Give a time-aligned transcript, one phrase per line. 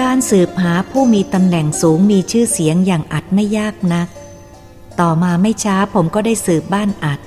[0.00, 4.08] การสืบหาผู้มีตำแหน่งสูงมีชื่อเสียงอย่างอัดไม่ยากนัก
[5.00, 7.20] ต่อมาไม่ช้าผมก็ได้สืบบ้านอัด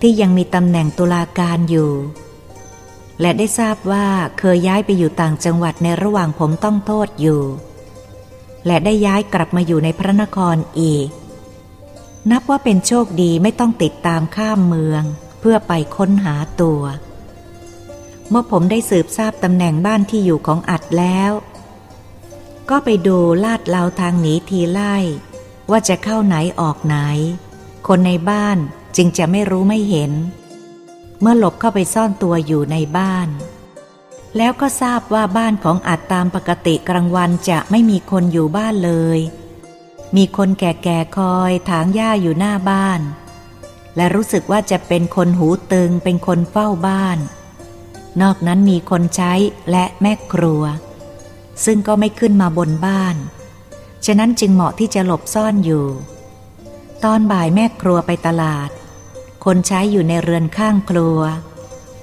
[0.00, 1.92] ที่ยังมีตำแหน่งตุลาการอยู่
[3.20, 4.06] และได้ทราบว่า
[4.38, 7.42] เคยย้ายไปอยู่ต่างจังหวัดในระหว่างผมต้องโทษอยู่
[8.66, 11.08] และได้ย้ายกลับมาอยู่ในพระนครอีก
[12.30, 15.02] นับว่าเป็นโชคดีไม่ต้องติดตามข้ามเมือง
[15.40, 16.82] เพื่อไปค้นหาตัว
[18.30, 21.32] เมื่อผมได้สืบทราบตำแหน่งบ้านที่อยู่ของอัดแล้ว
[22.70, 24.94] ก็ไปดูลาดเลาทางหนีทีไล่
[25.70, 26.96] ว่าจะเข้าไหนออกไหน
[27.86, 28.58] คนในบ้าน
[28.96, 30.12] จึงจะไม่รู้ไม่เห็น
[31.20, 33.28] เมื่อหลบเข้าไปซ่อนตัวอยู่ในบ้าน
[34.36, 39.18] แล้วก็ทราบว่าบ้านของอัดตามปกติกลางวันจะไม่มีคนอยู่บ้านเลย
[40.16, 43.00] มีคนแก่ๆคอยถางหญ้าอยู่หน้าบ้าน
[43.96, 47.18] และรู้สึกว่าจะเป็นคนหูตึงเป็นคนเฝ้าบ้าน
[48.22, 49.32] นอกนั้นมีคนใช้
[49.70, 50.62] และแม่ครัว
[51.64, 53.16] ซึ่งก็ไม่ขึ้นมาบนบ้าน
[54.06, 55.86] ฉะนั้นจึงเหมาะที่จะหลบซ่อนอยู่
[57.04, 58.70] ตอนบ่ายแม่ครัวไปตลาด
[59.44, 61.18] คนใช้อยู่ในเรือนข้างครัว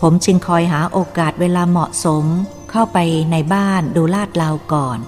[0.01, 2.25] ผมจึงคอยหาโอกาสเวลาเหมาะสม
[2.71, 2.97] เข้าไป
[3.31, 4.99] ในบ้านดูลาดเลาก่อน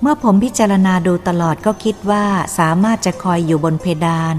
[0.00, 2.24] เมื่อผมพิจารณาดูตลอดก็คิดว่า
[2.58, 4.36] สามารถจะคอยอยู่บนเพดาน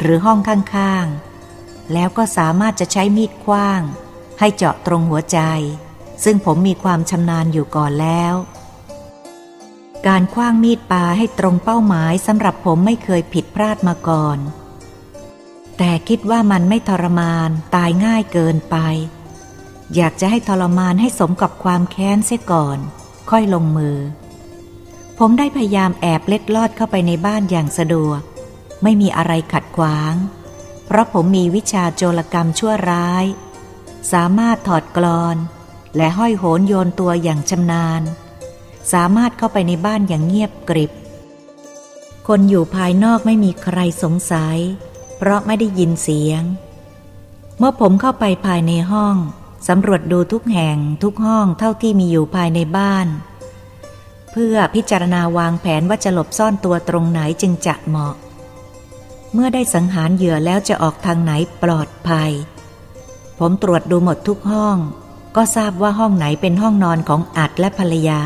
[0.00, 3.80] หรือห้องข้างๆ แล้วก็สามารถจะใช้มีดคว้าง
[4.38, 5.38] ให้เจาะตรงหัวใจ
[6.24, 8.34] ซึ่งผมมีความชำนาญอยู่ก่อนแล้ว
[10.06, 14.38] การคว้างมีดปลาให้ตรงเป้าหมายสำหรับผมไม่เคยผิดพลาดมาก่อน
[15.78, 18.76] แต่คิดว่ามันไม่ทรมานตายง่ายเกินไป
[19.94, 22.78] อยากจะให้ทรมานให้สมกับความแค้นเสียก่อน
[23.30, 23.98] ค่อยลงมือ
[25.18, 28.20] ผมได้พยายามแอบเล็ดลอดเข้าไปในบ้านอย่างสะดวก
[28.82, 30.14] ไม่มีอะไรขัดขวาง
[30.86, 33.24] เพราะผมมีวิชาโจรกรรมชั่วร้าย
[34.12, 35.36] สามารถถอดกรอน
[35.96, 38.02] และห้อยโหนโยนตัวอย่างชำนาญ
[38.92, 40.92] สามารถเข้าไปในบ้านอย่างเงียบกริบ
[42.28, 44.58] คนอยู่ภายนอกไม่มีใครสงสัย
[45.16, 46.42] เพราะไม่ได้ยินเสียง
[47.58, 49.16] เมื่อผมเข้าไปภายในห้อง
[49.68, 53.06] สำรวจดูทุกแห่งทุกห้องเท่าที่มีอยู่ภายในบ้าน
[54.32, 58.14] เพื่อพิจารณาวางแผนว่าจะหลบซ่อนตัวตรงไหนจึงจะเหมาะ
[59.32, 61.32] เมื่อได้สังหารเหยื่อแล้วจะออกทางไหน
[61.62, 62.30] ปลอดภัย
[63.38, 64.76] ผมตรวจดูหมดทุกห้อง
[65.36, 68.22] ก็ทราบว่าห้องไหนเป็นห้องนอนของอัดและภรรยา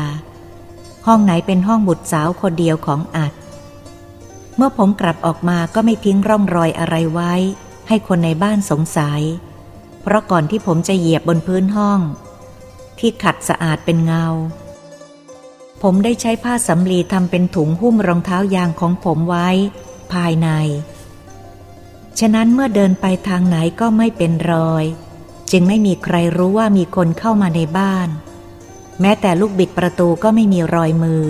[1.07, 3.33] ห้องไหนเป็นห้องบุตรสาวคนเดียวของอัด
[4.55, 7.33] เมื่อผมกลับออกมาก็ไม่ทิ้งร่องรอยอะไรไว้
[7.87, 9.21] ให้คนในบ้านสงสัย
[10.01, 11.99] เพราะก่อนที่ผมจะเหยียบบนพื้นห้อง
[12.99, 14.25] ที่ขัดสะอาดเป็นเงา
[15.81, 19.49] ผมได้ใช้ผ้าสำลีทำเป็นถุงหุ้มรองเท้ายางของผมไว้
[20.13, 20.49] ภายใน
[22.19, 24.85] ฉะนั้นเมื่อเดินไปทางไหนก็ไม่เป็นรอย
[25.51, 28.09] จึงไม่มีใครรู้ว่ามีคนเข้ามาในบ้าน
[29.01, 31.25] แม้แต่ลูกบิดประตูก็ไม่มีรอยมือ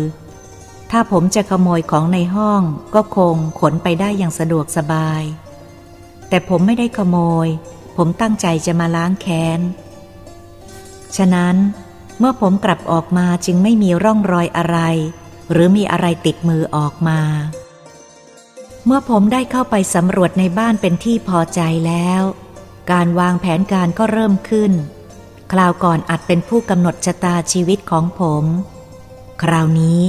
[0.91, 2.61] ถ้าผมจะขโมยของในห้อง
[2.95, 5.23] ก็คงขนไปได้อย่างสะดวกสบาย
[6.29, 7.47] แต่ผมไม่ได้ขโมย
[7.97, 9.59] ผมตั้งใจจะมาล้างแค้น
[11.17, 11.55] ฉะนั้น
[12.19, 14.77] เมื่อผมกลับออกมาจึงไม่มีร่องรอยอะไร
[15.51, 17.21] หรือมีอะไรติดมือออกมา
[18.85, 22.21] เมื่อผมได้เข้าไปสำรวจในบ้านเป็นที่พอใจแล้ว
[22.91, 24.71] การวางแผนการก็เริ่มขึ้น
[25.51, 28.45] คราวก่อนอัดเป็นผู้กำหนดชะตาชีวิตของผม
[29.43, 29.99] คราวนี้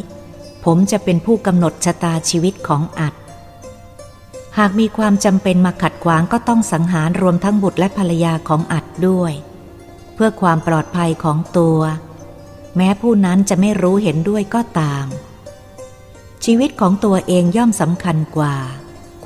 [0.64, 3.14] ผมจะเป็นผู้กำหนดชะตาชีวิตของอัด
[4.58, 9.32] หากมีความจำเป็นมาขัดขวางก็ต้องสังหารรวมทั้งบุตรและภรรยาของอัดด้วย
[10.14, 11.78] เพื่อความปลอดภัยของตัว
[12.76, 15.06] แม้ผู้นั้นจะไม่รู้เห็นด้วยก็ตาม
[16.44, 18.56] ชีวิตของตัวเองย่อมสำคัญกว่า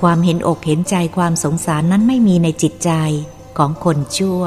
[0.01, 2.91] ความเห็นอกเห็นใจความสงสารนั้นไม่มีในจิตใจ
[3.57, 4.43] ของคนชั่ว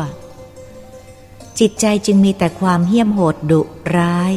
[1.58, 3.60] จิตใจจึงมีแต่ความเหี้ยมโหดดุ
[3.96, 4.32] ร้าย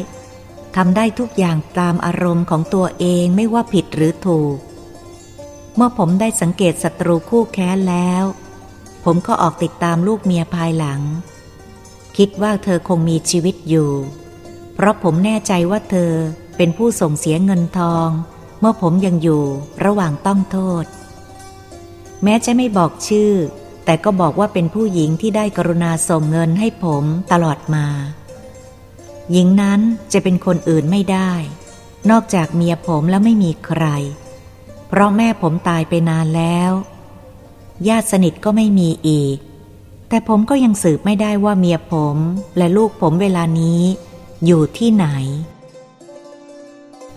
[0.76, 4.56] ทำได้ทุกอย่างตามอารมณ์ของตัวเองไม่ว่าผิดหรือถูก
[5.76, 8.24] เมื่อผมได้สังเกตศัตรูคู่แค้นแล้ว
[9.04, 11.00] ผมก็ออกติดตามลูกเมียภายหลัง
[12.16, 13.90] คิดว่าเธอคงมีชีวิตอยู่
[14.74, 16.12] เพราะผมแน่ใจว่าเธอ
[16.56, 18.08] เป็นผู้ส่งเสียเงินทอง
[18.60, 19.44] เมื่อผมยังอยู่
[19.84, 20.84] ระหว่างต้องโทษ
[22.22, 23.32] แม้จะไม่บอกชื่อ
[23.84, 27.86] แต่ก็บอกว่าเป็นผู้หญิงที่ได้กรุณาส่งเงินให้ผมตลอดมา
[29.32, 29.80] หญิงนั้น
[30.12, 31.32] จะเป็นคนอื่นไม่ได้
[32.10, 33.84] นอกจากเมียผมแล้วไม่มีใคร
[34.88, 36.72] เพราะแม่ผมตายไปนานแล้ว
[37.88, 39.36] ญาติสนิทก็ไม่มีอีก
[40.08, 42.16] แต่ผมก็ยังสืบไม่ได้ว่าเมียผม
[42.56, 43.82] และลูกผมเวลานี้
[44.46, 45.06] อยู่ที่ไหน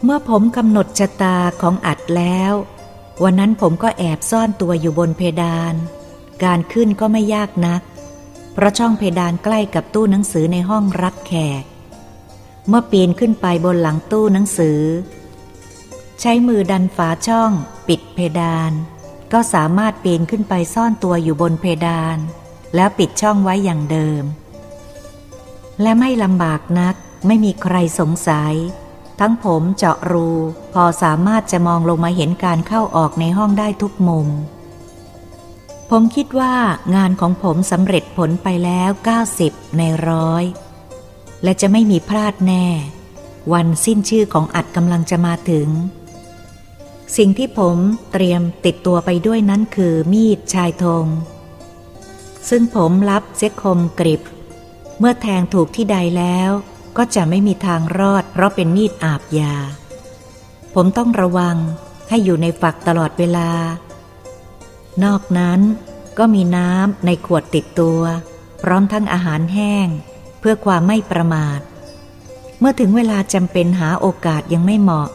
[0.04, 2.54] เมื่อผมกำหนดชะตาของอัดแล้ว
[3.24, 5.74] วันนั้นผมก็แอบซ่อนตัวอยู่บนเพดาน
[6.44, 7.82] การขึ้นก็ไม่ยากนัก
[8.54, 11.64] เพราะช่องเพดานใกล้กับตู้หนังสือในห้องรับแขก
[12.68, 14.82] เมื่อปีนขึ้นไปบนหลังตู้หนังสือ
[16.22, 17.52] ใช้มือดันฝาช่อง
[17.88, 18.72] ปิดเพดาน
[19.34, 22.18] ก็สามารถปีนขึ้นไปซ่อนตัวอยู่บนเพดาน
[22.76, 24.24] แล้วปิดช่องไว้อย่างเดิม
[25.82, 26.96] และไม่ลำบากนัก
[27.28, 28.54] ไม่มีใครสงสัย
[29.20, 30.30] ทั้งผมเจาะรู
[30.74, 34.28] พอสามารถจะมองลงมาเห็นการเข้าออกในห้องได้ทุกมุม
[35.92, 36.56] ผมคิดว่า
[36.96, 38.90] งานของผมสำเร็จผลไปแล้ว
[39.34, 40.44] 90 ในร้อย
[41.44, 42.66] และจะไม่มีพลาดแน่
[43.54, 45.68] วันสิ้นชื่อของอัดกำลังจะมาถึง
[47.18, 47.78] สิ่งที่ผม
[48.12, 51.06] เตรียมติดตัวไปด้วยนั้นคือมีดชายธง
[52.50, 54.22] ซึ่งผมรับเซ็คมกริบ
[55.00, 56.50] เมื่อแทงถูกที่ใดแล้ว
[56.98, 59.56] ก็จะไม่มีทางรอดเพราะเป็นมีดอาบยา
[60.76, 61.58] ผมต้องระวัง
[62.10, 63.50] ให้อยู่ในฝักตลอดเวลา
[65.04, 65.60] นอกนั้น
[66.18, 68.02] ก็มีน้ำในขวดติดตัว
[68.64, 69.88] พร้อมทั้งอาหารแห้ง
[70.40, 71.60] เพื่อความไม่ประมาท
[72.60, 75.10] เมื่อถึงเวลาจำเป็นหาโอกาสยังไม่เหมาะ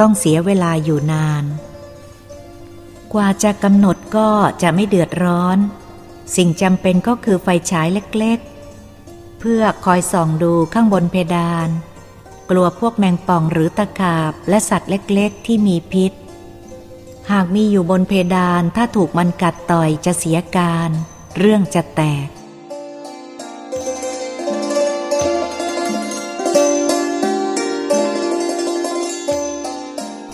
[0.00, 1.44] ต้องเสียเวลาอยู่นาน
[3.12, 4.30] กว่าจะกำหนดก็
[4.62, 5.58] จะไม่เดือดร้อน
[6.36, 11.68] สิ่งจำเป็นก็คือไฟฉายเล็กๆ เพื่อคอยส่องดูข้างบนเพดาน
[12.50, 16.12] กลัวพวกแมงป่องหรือตะขาบและสัตว์เล็กๆ ที่มีพิษ
[17.32, 20.90] หากมีอยู่บนเพดานถ้าถูกมันกัดต่อยจะเสียการ
[21.38, 22.28] เรื่องจะแตก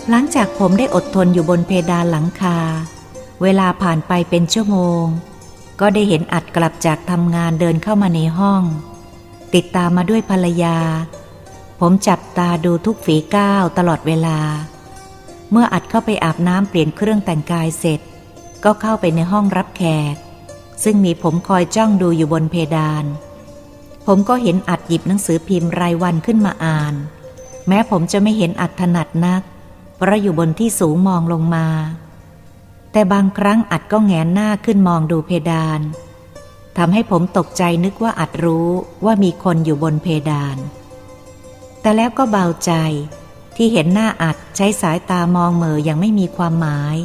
[0.09, 2.59] หลังจากผมได้อดทนอยู่บนเพดานหลังคา
[3.41, 5.05] เวลาผ่านไปเป็นชั่วโมง
[5.79, 8.63] ก็ได้เห็นอัดกลับจากทำงานเดินเข้ามาในห้อง
[9.53, 10.77] ติดตามมาด้วยภรรยา
[11.79, 14.39] ผมจับตาดูทุกฝีก้าวตลอดเวลา
[15.55, 17.99] เมื่ออัดเข้าไปอาบน้ำเปลี่ยนเครื่องแต่งกายเสร็จ
[18.63, 19.83] ก็เข้าไปในห้องรับแข
[20.13, 20.15] ก
[20.83, 23.05] ซึ่งมีผมคอยจ้องดูอยู่บนเพดาน
[24.07, 26.93] ผมก็เห็นอัดหยิบหนังสือพิมพ์รายวันขึ้นมาอ่าน
[27.67, 29.41] แม้ผมจะไม่เห็นอัดถนัดนัก
[29.97, 31.67] เพราะอยู่บนที่สูงมองลงมา
[32.91, 35.79] แต่บางครั้งอัดก็แงนหน้าขึ้นมองดูเพดาน
[36.77, 38.69] ทำให้ผมตกใจนึกว่าอัดรู้
[39.05, 40.57] ว่ามีคนอยู่บนเพดาน
[41.81, 42.71] แต่แล้วก็เบาใจ
[43.55, 46.97] ที่เห็นหน้าอัดใช้สายตามองเหมออย่างไม่มีความหมาย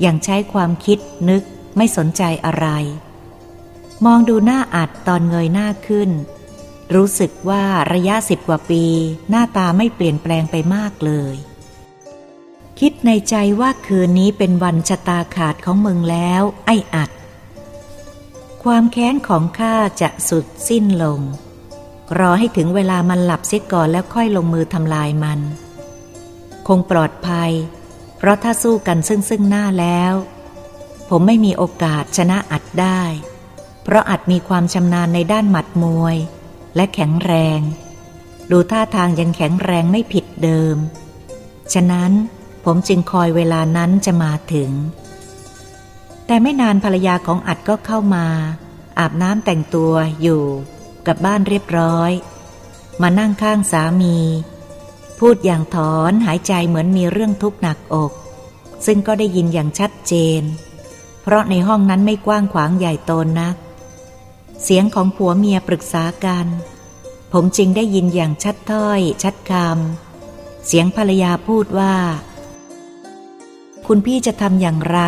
[0.00, 0.98] อย่างใช้ความคิด
[1.28, 1.42] นึก
[1.76, 2.66] ไม่สนใจอะไร
[4.04, 6.10] มองดูหน้าอัดตอนเงยหน้าขึ้น
[6.94, 8.84] รู้สึกว่าระยะสิบกว่าปี
[9.30, 11.34] หน้าตาไม่เปลี่ยนแปลงไปมากเลย
[12.80, 17.10] คิดในใจว่าคืนนี้เป็นวันชะตาขาดของมึงแล้ว ไอ้อัด
[18.64, 21.20] ความแค้นของข้าจะสุดสิ้นลง
[22.18, 25.40] รอให้ถึงเวลามันหลับเสียก่อนแล้วค่อยลงมือทำลายมัน
[26.68, 27.52] คงปลอดภัย
[28.18, 30.14] เพราะถ้าสู้กันซึ่งซึ่งหน้าแล้ว
[31.08, 33.02] ผมไม่มีโอกาสชนะอัดได้
[33.82, 36.16] เพราะอัดมีความชำนาญในด้านหมัดมวย
[36.76, 37.60] และแข็งแรง
[38.50, 40.76] ดูท่าทางยังแข็งแรงไม่ผิดเดิม
[41.72, 42.12] ฉะนั้น
[42.64, 44.70] ผมจึงคอยเวลานั้นจะมาถึง
[46.26, 48.26] แต่ไม่นานภรรยาของอัดก็เข้ามา
[48.98, 49.92] อาบน้ำแต่งตัว
[50.22, 50.44] อยู่
[51.06, 52.10] กับบ้านเรียบร้อย
[53.02, 54.16] มานั่งข้างสามี
[55.26, 58.12] พูดอย่างถอนหายใจเหมือนมีเรื่องทุกข์หนักอก
[58.86, 60.42] ซึ่งก็ได้ยินอย่างชัดเจน
[61.22, 63.56] เพราะในห้องนั้นไม่กว้างขวางใหญ่โตนัก
[64.62, 66.46] เสียงของผัวเมียปรึกษากัน
[67.32, 71.94] ผมจึงได้ยินอย่างชัดถ้อย ชัดคำเสียงภรรยาพูดว่า
[73.86, 75.00] คุณพี่จะทำอย่างไร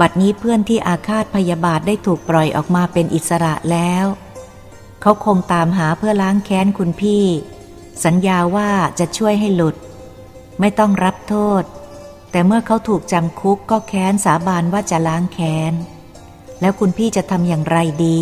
[0.00, 4.04] บัดนี้เพื่อนที่อาฆาตพยาบาทได้ถูกปล่อยออกมาเป็นอิสระแล้ว
[5.00, 7.26] เขาคงตามหาเพื่อล้างแค้นคุณพี่
[8.04, 9.76] สัญญาว่าจะช่วยให้หลุด
[10.60, 11.62] ไม่ต้องรับโทษ
[12.30, 15.74] แต่เมื่อเขาถูกจำคุกก็แค้นสาบานว่าจะล้างแค้น
[16.60, 18.20] แล้วคุณพี่จะทำอย่างไรดี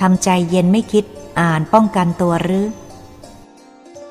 [0.00, 1.04] ทำใจเย็นไม่คิด
[1.40, 2.68] อ่านป้องกันตัวหรือ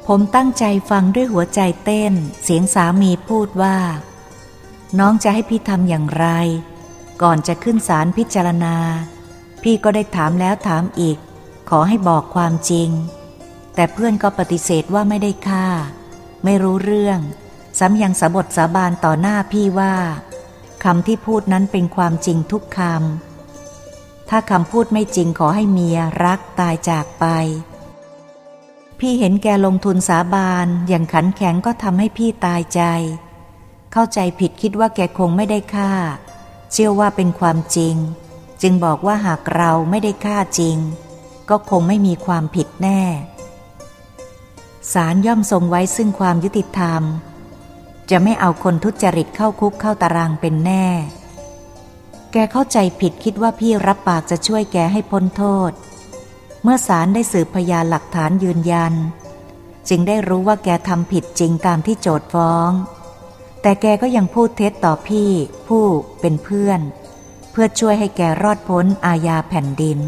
[0.08, 2.14] ผมตั้งใจฟังด้วยหัวใจเต้น
[2.44, 3.78] เสียงสามีพูดว่า
[5.00, 6.28] น้องจะให้พี่ทำอย่างไร
[7.22, 8.76] ก่อนจะขึ้นศาลพิจารณา
[9.64, 11.18] พี่ก็ได้ถามแล้วถามอีก
[11.70, 12.90] ขอให้บอกความจริง
[13.76, 15.68] แต่เพื่อนก็ปฏิเสธว่าไม่ได้ฆ่า
[16.44, 17.20] ไม่รู้เรื่อง
[17.80, 19.96] ซ้ำยังสาบทสาบานต่อหน้าพี่ว่า
[20.84, 27.26] คำที่พูดนั้นเป็นความจริงทุกคำ ถ้าคำพูดไม่จริงขอให้เมียรักตายจากไป
[29.00, 32.82] พี่เห็นแกลงทุนสาบานอย่างขันแข็งก็ทำให้พี่ตายใจ
[33.92, 35.92] เข้าใจผิดคิดว่าแกคงไม่ได้ฆ่า
[36.72, 37.96] เชื่อว่าเป็นความจริง
[38.62, 40.78] จึงบอกว่าหากเราไม่ได้ฆ่าจริง
[41.50, 43.02] ก็คงไม่มีความผิดแน่
[44.92, 47.02] ศาลย่อมทรงไว้ซึ่งความยุติธรรม
[48.10, 50.88] จะไม่เอาคนทุจริตเข้าคุกเข้าตารางเป็นแน่
[52.32, 55.72] แกเข้าใจผิดคิดว่าพี่รับปากจะช่วยแกให้พ้นโทษ
[56.64, 58.94] เมื่อศาลได้สืบพยานหลักฐานยืนยัน
[59.90, 62.72] จึงได้รู้ว่าแกทำผิดจริงตามที่โจทฟ้อง
[63.62, 65.32] แต่แกก็ยังพูดเท็จต่อพี่
[65.68, 65.86] ผู้
[66.20, 66.80] เป็นเพื่อน
[67.52, 70.00] เพื่อช่วยให้แกรอดพ้นอาญาแผ่นดิน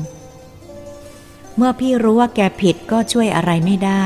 [1.56, 3.92] เมื่อพี่รู้ว่าแกผิดก็ช่วยอะไรไม่ได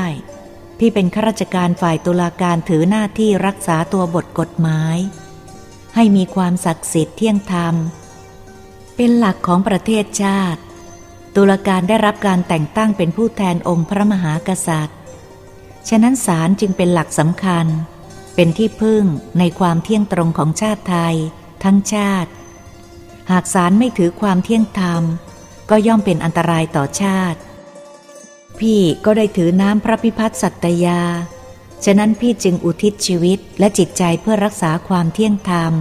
[0.80, 4.96] พี่เป็นข้าราชการฝ่ายตุลาการถือหน้าที่รักษาตัวบทกฎหมาย
[5.94, 7.74] ให้มีความศักดิ์สิทธิ์เที่ยงธรรม
[8.96, 10.60] เป็นหลักของประเทศชาติ
[11.36, 14.98] ตุลาการได้รับการแต่งตั้งเป็นผู้แทนองค์พระมหากษัตริย์
[15.88, 17.66] ฉะนั้นศาลจึงเป็นหลักสำคัญ
[18.34, 19.04] เป็นที่พึ่ง
[19.38, 21.16] ในความเที่ยงตรงของชาติไทย
[21.64, 22.30] ทั้งชาติ
[23.30, 25.02] หากศาลไม่ถือความเที่ยงธรรม
[25.70, 27.40] ก็ย่อมเป็นอันตรายต่อชาติ
[28.60, 31.00] พี่ก็ได้ถือน้ำพระพิพัฒน์สัตยา
[31.84, 35.72] ฉะนั้นพี่จึงอุทิศชีวิตและจิตใจเพื่อรักษาความเที่ยงธรรม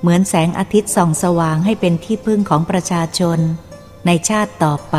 [0.00, 3.38] เหมือนแสงอาทิตย์ส่องสว่างให้เป็นที่พึ่งของประชาชน
[4.06, 4.96] ในชาติต่อไป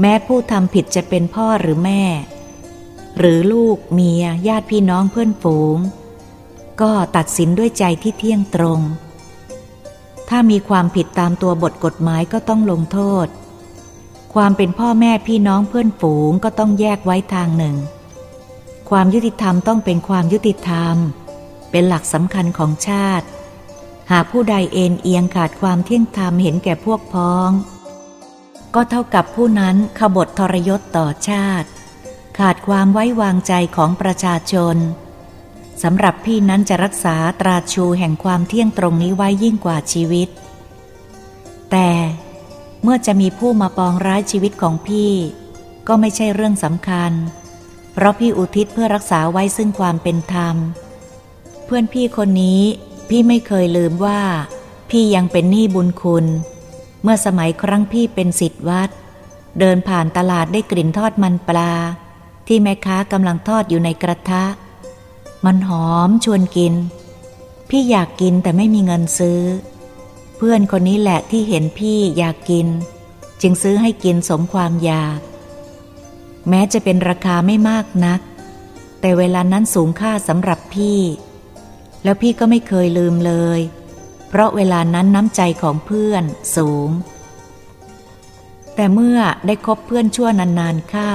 [0.00, 2.02] แม้ผู้ทำผิดจะเป็นพ่อหรือแม่
[3.18, 5.78] หรือลูกเมียญาติพี่น้องเพื่อนฝูง
[6.80, 8.80] ก็ตัดสินด้วยใจที่เที่ยงตรง
[10.28, 13.26] ถ้ามีความผิดตามตัวบทกฎหมายก็ต้องลงโทษ
[14.34, 17.76] ความเป็นพ่อแม่พี่น้องเพื่อนฝูงก็ต้องแยกไว้ทางหนึ่ง
[18.90, 20.96] ความยุติธรรมต้องเป็นความยุติธรรม
[21.70, 23.26] เป็นหลักสำคัญของชาติ
[24.12, 27.50] หากผู้ใดเอ็นเอียงขาดความเที่ยงธรรมเห็นแก่พวกพ้อง
[28.74, 31.68] ก็เท่ากับผู้นั้นขบฏทรยศต่อชาติ
[32.38, 34.76] ขาดความไว้วางใจของประชาชน
[35.82, 40.28] สำหรับพี่นั้นจะรักษาตราชูแห่งความเที่ยงตรงนี้ไว้ยิ่งกว่าชีวิต
[41.70, 41.88] แต่
[42.90, 45.12] มื่อจะมีผู้มาปองร้ายชีวิตของพี่
[45.88, 47.12] ก็ไม่ใช่เรื่องสำคัญ
[47.92, 50.56] เพราะพี่อุทิศเพื่อรักษาไว้ซึ่งความเป็นธรรม
[51.64, 52.62] เพื่อนพี่คนนี้
[53.08, 54.20] พี่ไม่เคยลืมว่า
[54.90, 56.26] พี่ยังเป็นหนี้บุญคุณ
[57.02, 58.90] เมื่อสมัยครั้งพี่เป็นสิทธิ์วัด
[59.58, 61.72] เดินผ่านตลาดได้กลิ่นทอดมันปลา
[62.46, 64.44] ที่แม่ค้ากำลังทอดอยู่ในกระทะ
[65.44, 66.74] มันหอมชวนกิน
[67.70, 69.40] พี่อยากกินแต่ไม่มีเงินซื้อ
[70.38, 72.68] เพื่อนคนนี้แหละที่เห็นพี่อยากกิน
[73.42, 75.20] จึงซื้อให้กินสมความอยาก
[76.48, 78.20] แม้จะเป็นราคาไม่มากนัก
[79.00, 81.00] แต่เวลานั้นสูงค่าสำหรับพี่
[82.02, 83.60] แล้วพี่ก็ไม่เคยลืมเลย
[84.28, 86.24] เพราะเวลานั้นน้ำใจของเพื่อน
[86.56, 86.88] สูง
[88.74, 91.14] แต่เมื่อได้คบเพื่อนชั่วนานๆเข้า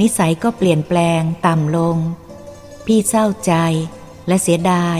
[0.00, 1.96] นิสัยก็เปลี่ยนแปลงต่ำลง
[2.86, 3.54] พี่เศร้าใจ
[4.28, 4.98] และเสียดาย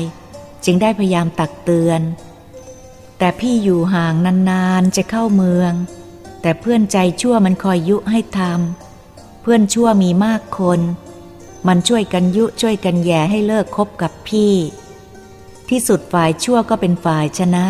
[0.64, 2.00] จึงได้พยายามตักเตือน
[3.22, 4.14] แต่พี่อยู่ห่าง
[4.50, 5.72] นานๆจะเข้าเมือง
[6.42, 10.80] แต่เพื่อนใจชั่วมันคอยยุให้ทำเพื่อนชั่วมีมากคน
[11.66, 14.54] มันช่วยกันยุช่วยกันแย่ให้เลิกคบกับพี่
[15.68, 17.66] ที่สุดฝ่ายชั่วก็เป็นฝ่ายชนะ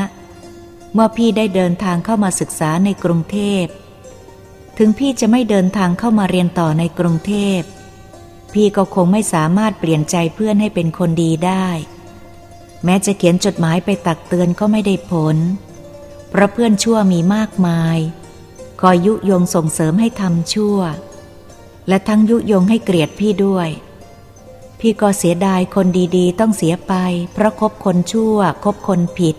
[0.94, 3.64] เมื่อพี่ได้เดินทางเข้ามาศึกษาในกรุงเทพ
[4.78, 7.60] ถึงพี่จะไม่เดินทางเข้ามาเรียนต่อในกรุงเทพ
[8.54, 11.66] พี่ก็คงไม่สามารถเปลี่ยนใจเพื่อนให้เป็นคนดีได้
[12.84, 15.36] แม้จะเขียนจดหมายไปตักเตือนก็ไม่ได้ผล
[16.30, 17.98] เพราะเพื่อนชั่วมีมากมาย
[18.80, 20.78] คอยยุยงส่งเสริมให้ทำชั่ว
[21.88, 23.68] และทั้งยุยงให้เกลียดพี่ด้วย
[24.80, 26.94] พี่ก็เสียดายคนดีๆ ต้องเสียไป
[27.32, 29.36] เพราะคบคนชั่ว คบคนผิด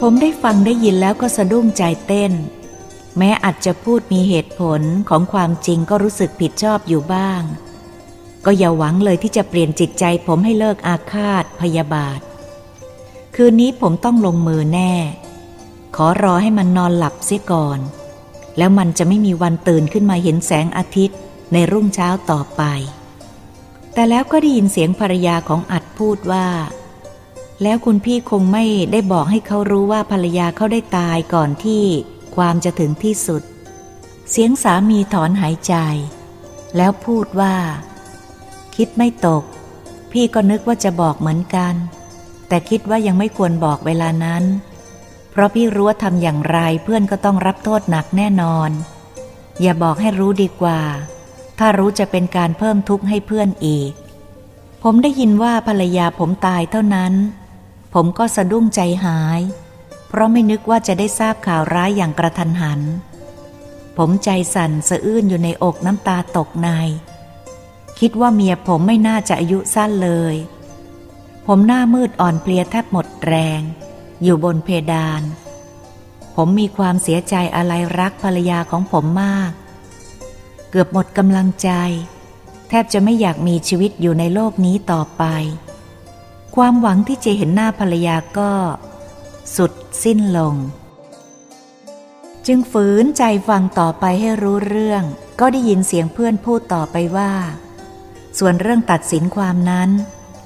[0.00, 2.32] ผมได้ฟังได้ยินแล้วก็สะดุ้งใจเต้น
[3.18, 7.42] แม้อาจจะพูดมีเหตุผลของความจริงก็รู้สึกผิดชอบอยู่บ้าง
[8.44, 12.20] ก็อย่าหวังเลยที่จะเปลี่ยนจิตใจผมให้เลิกอาฆาตพยาบาท
[13.34, 14.94] คืนนี้ผมต้องลงมือแน่
[15.96, 17.78] ขอรอให้มันนอนหลับเสียก่อน
[18.58, 21.18] แล้วมันจะไม่มีวันตื่นขึ้นมาเห็นแสงอาทิตย์
[21.52, 22.62] ในรุ่งเช้าต่อไป
[23.92, 26.46] แต่แล้วก็ได้ยินเสียงภรรยาของอัดพูดว่า
[27.62, 31.84] แล้วคุณพี่คงไม่ได้บอกให้เขารู้ว่าภรรยาเขาได้ตายก่อนที่
[32.36, 33.42] ความจะถึงที่สุด
[34.30, 35.74] เสียงสามีถอนหายใจ
[36.76, 37.54] แล้วพูดว่า
[38.76, 39.42] คิดไม่ตก
[40.12, 41.74] พี่ก็นึกว่าจะบอกเหมือนกัน
[42.48, 44.44] แต่คิดว่ายังไม่ควรบอกเวลานั้น
[45.30, 48.70] เพราะพี่รู้ว่าทำอย่างไรเพื่อนก็ต้องรับโทษหนักแน่นอน
[49.60, 50.80] อย่าบอกให้รู้ดีกว่า
[51.58, 53.92] ถ้ารู้จะเป็นการเพิ่มทุกข์ให้เพื่อนอีก
[54.82, 57.14] ผมได้ยินว่าภรรยาผมตายเท่านั้น
[57.94, 59.40] ผมก็สะดุ้งใจหาย
[60.08, 62.80] เพราะไม่นึกว่าจะได้ทราบข่าวร้ายอย่างกระทันหัน
[63.96, 66.68] ผมใจสั่นสะอื้นอยู่ในอกน้ำตาตกใน
[67.98, 70.34] คิดว่าเมียผมไม่น่าจะอายุสั้นเลย
[71.46, 73.60] ผมหน้ามืดอ่อนเพลียแทบหมดแรง
[74.22, 75.22] อยู่บนเพดาน
[76.36, 79.52] ผมมีความเสียใจอะไรรักภรรยาของผมมาก
[80.70, 81.70] เกือบหมดกำลังใจ
[82.68, 85.24] แทบจะไม่อยากมีชีวิตอยู่ในโลกนี้ต่อไป
[86.56, 88.50] ความหวังที่จะเห็นหน้าภรรยาก็
[89.54, 89.72] สุด
[90.02, 90.54] สิ้นลง
[92.46, 95.02] จึงฝืนใจฟังต่อไปให้รู้เรื่อง
[95.40, 97.32] ก็ได้ยินเสียงเพื่อนพูดต่อไปว่า
[98.38, 99.90] ส่วนเรื่องตัดสินความนั้น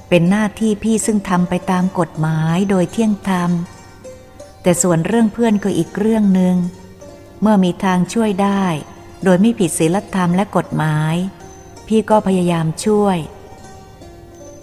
[0.09, 3.51] เป็นหน้าที่พี่ซึ่งทำไปตามกฎหมายโดยเที่ยงธรรม
[4.61, 6.55] แต่ส่วนเรื่องเพื่อนก็อีกเรื่องหนึ่ง
[7.41, 8.65] เมื่อมีทางช่วยได้
[9.23, 11.15] โดยไม่ผิดศีลธรรมและกฎหมาย
[11.87, 13.17] พี่ก็พยายามช่วย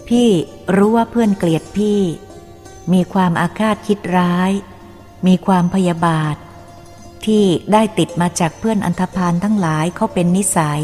[0.07, 0.29] พี่
[0.75, 2.01] รู้ว่าเพื่อนเกลียดพี่
[2.93, 4.51] มีความอาฆาตคิดร้าย
[5.27, 6.35] มีความพยาบาท
[7.25, 10.81] ที่ได้ติดมาจากเพื่อนอันธพาลทั้งหลายเขาเป็นนิสัย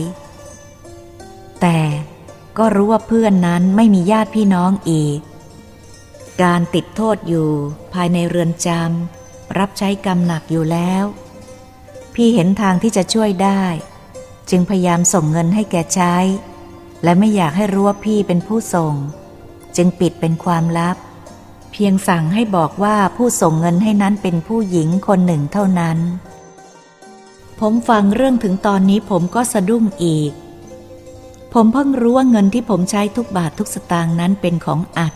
[1.61, 1.79] แต่
[2.57, 5.19] ก็รู้ว่าเพื่อนนั้นไม่มีญาติพี่น้องอีก
[6.43, 7.49] การติดโทษอยู่
[7.93, 11.03] ภายในเรือนจำรับใช้กรรมหนักอยู่แล้ว
[12.13, 13.63] พี่เห็นทางที่จะช่วยได้
[14.49, 16.15] จึงพยายามส่งเงินให้แกใช้
[17.03, 18.93] และไม่อยากให้รู้ว่าพี่เป็นผู้ส่ง
[19.77, 20.97] จึงปิดเป็นความลับ
[21.77, 25.97] เพียงสั่งให้บอกว่าผู้ส่งเงินให้นั้นเป็นผู้หญิงคนหนึ่งเท่านั้น
[27.59, 30.31] ผมฟังเรื่องถึงตอนนี้ผมก็สะดุ้งอีก
[31.53, 35.13] ผมเพิ่งรู้ว่าเงินที่ผมใช้ทุกบาททุกสตางค์นั้นเป็นของอัด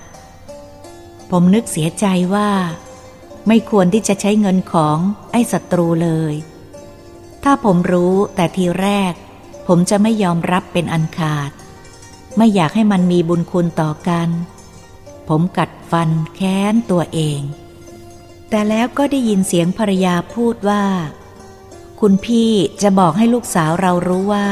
[1.31, 2.49] ผมนึกเสียใจว่า
[3.47, 4.97] ไม่ควรที่จะใช้เงินของ
[5.31, 6.33] ไอ้ศัตรูเลย
[7.43, 9.13] ถ้าผมรู้แต่ทีแรก
[9.67, 11.51] ผมจะไม่ยอมรับเป็นอันขาด
[12.37, 14.29] ไม่อยากให้มันมีบุญคุณต่อกัน
[15.29, 17.41] ผมกัดฟันแค้นตัวเอง
[18.49, 20.83] แต่แล้วก็ได้ยินเสียงภรรยาพูดว่า
[21.99, 24.49] คุณพี่จะบอกให้ลูกสาวเรารู้ว่า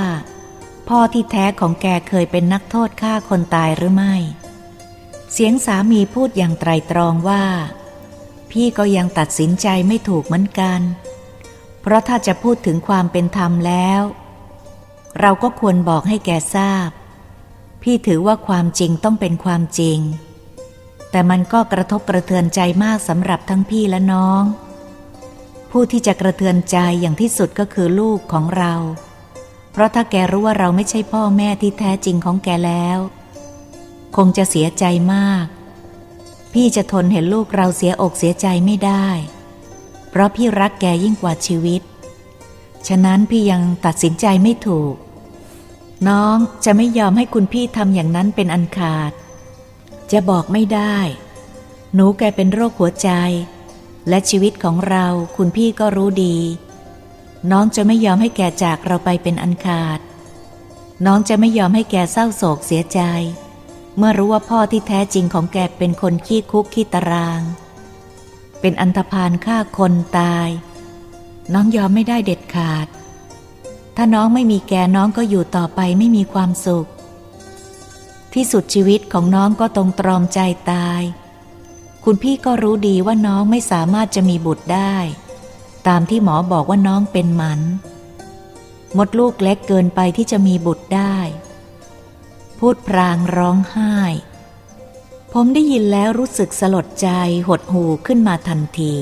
[0.89, 4.15] พ่อที่แท้ของแกเคยเป็นนักโทษฆ่าคนตายหรือไม่
[5.31, 7.43] เสียงสามีพูดอย่างไตรตรองว่า
[8.51, 10.81] พี่ก็ยังตัดสินใจไม่ถูกเหมือนกัน
[11.81, 14.01] เพราะถ้าจะพูดถึงความเป็นธรรมแล้ว
[15.19, 16.89] เราก็ควรบอกให้แกทราบ
[17.81, 19.99] พี่ถือว่าความจริงต้องเป็นความจริง
[21.17, 24.43] แต่มันก็กระทบกระเทือนใจมากสำหรับทั้งพี่และน้อง
[25.71, 28.73] ผู้ที่จะกระเทือนใจอย่างที่สุดก็คือลูกของเรา
[29.71, 32.99] เพราะถ้าแกรู้ว่าเราไม่ใช่พ่อแม่ที่แท้จริงของแกแล้ว
[34.15, 35.45] คงจะเสียใจมาก
[36.53, 39.07] พี่จะทนเห็นลูกเราเสียอกเสียใจไม่ได้
[40.09, 41.81] เพราะพี่รักแกยิ่งกว่าชีวิต
[42.87, 44.95] ฉะนั้นพี่ยังตัดสินใจไม่ถูก
[46.07, 49.13] น้องจะไม่ยอมให้คุณพี่ทำอย่างนั้นเป็นอันขาด
[50.11, 50.97] จะบอกไม่ได้
[51.93, 53.09] หนูแกเป็นโรคหัวใจ
[54.09, 56.37] และชีวิตของเราคุณพี่ก็รู้ดี
[57.51, 59.99] น้องจะไม่ยอมให้แกจากเราไปเป็นอันขาด
[61.05, 63.01] น้องจะไม่ยอมให้แกเศร้าโศกเสียใจ
[63.97, 67.41] เมื่อรู้ว่าพ่อที่แท้จริงของแกเป็นคนขี้คุกขี้ตาราง
[68.59, 70.49] เป็นอันธพาลฆ่าคนตาย
[71.53, 72.87] น้องยอมไม่ได้เด็ดขาด
[73.95, 76.87] ถ้าน้องไม่มีแกน้องก็อยู่ต่อไปไม่มีความสุข
[78.33, 80.39] ที่สุดชีวิตของน้องก็ตรงตรอมใจ
[80.71, 81.01] ตาย
[82.03, 84.95] คุณพี่ก็รู้ดีว่าน้องไม่สามารถจะมีบุตรได้
[85.87, 87.61] ตามที่หมอบอกว่าน้องเป็นหมัน
[88.97, 91.17] มดลูกเล็กเกินไปที่จะมีบุตรได้
[92.59, 93.95] พูดพรางร้องไห้
[95.33, 97.09] ผมได้ยินแล้วรู้สึกสลดใจ
[97.47, 98.95] หดหูขึ้นมาทันที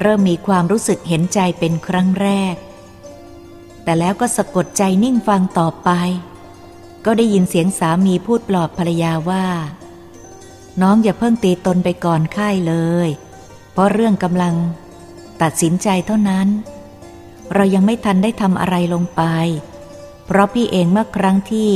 [0.00, 2.54] เริ่มมีความรู้สึกเห็นใจเป็นครั้งแรก
[3.82, 5.90] แต่แล้วก็สะกดใจนิ่งฟังต่อไป
[7.04, 9.46] ก็ได้ยินเสียงสามีพูดปลอบภรรยาว่า
[10.82, 12.74] น้องอย่าเพิ่งตีตนไปก่อนค่ายเล
[13.06, 13.08] ย
[13.72, 14.54] เพราะเรื่องกำลัง
[15.42, 16.48] ตัดสินใจเท่านั้น
[17.54, 19.22] เรายังไม่ทันได้ทำอะไรลงไป
[20.26, 21.72] เพราะพี่เองเมื่อครั้งที่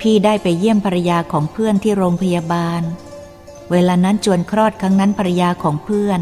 [0.00, 2.82] พี่ได้ไปเยี่ยมภรรยาของเพื่อนที่โรงพยาบาล
[3.70, 6.20] เวลานั้นจวนคลอดครั้งนั้นภรรยาของเพื่อน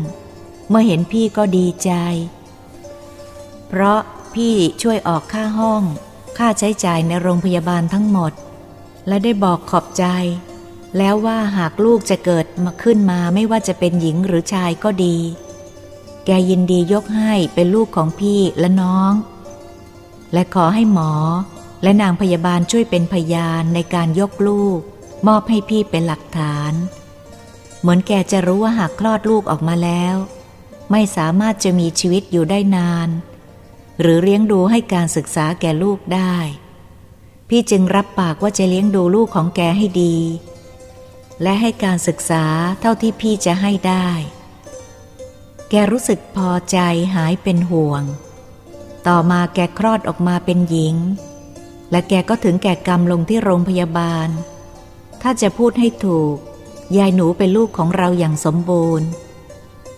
[0.68, 1.90] เมื่อเห็นพี่ก็ดีใจ
[3.68, 4.00] เพราะ
[4.34, 5.82] พี่ช่วยออกค่าห้อง
[6.38, 8.32] ค่าใช้จ่ายในโรงพยาบาลทั้งหมด
[9.08, 10.04] และได้บอกขอบใจ
[10.98, 15.16] แล้วว่าหากลูกจะเกิดมาขึ้นมาไม่ว่าจะเป็นหญิงหรือชายก็ดี
[16.26, 19.12] แกยินดียกให้เป็นลูกของพี่และน้อง
[20.32, 21.12] และขอให้หมอ
[21.82, 24.78] และนางพยาบาลช่วยเป็นพยานในการยกลูก
[25.26, 26.72] มอบให้พี่เป็นหลักฐาน
[27.80, 30.16] เหมือนแกจะรู้ว่าหากคลอดลูกออกมาแล้ว
[30.90, 33.08] ไม่สามารถจะมีชีวิตอยู่ได้นาน
[34.04, 36.36] หรือเลี้ยงดูให้การศึกษาแก่ลูกได้
[37.48, 40.16] พี่จึงรับปากว่าจะเลี้ยงดูลูกของแกให้ดี
[41.42, 42.44] และให้การศึกษา
[42.80, 44.08] เท่าที่พี่จะให้ได้
[45.70, 46.78] แกรู้สึกพอใจ
[47.14, 48.02] หายเป็นห่วง
[49.06, 50.96] ต่อมาแกคลอดออกมาเป็นหญิง
[51.90, 54.28] และแกก็ถึงแก่กรรมลงที่โรงพยาบาล
[55.22, 56.36] ถ้าจะพูดให้ถูก
[56.96, 59.08] ยายหนูเป็นลูกของเราอย่างสมบูรณ์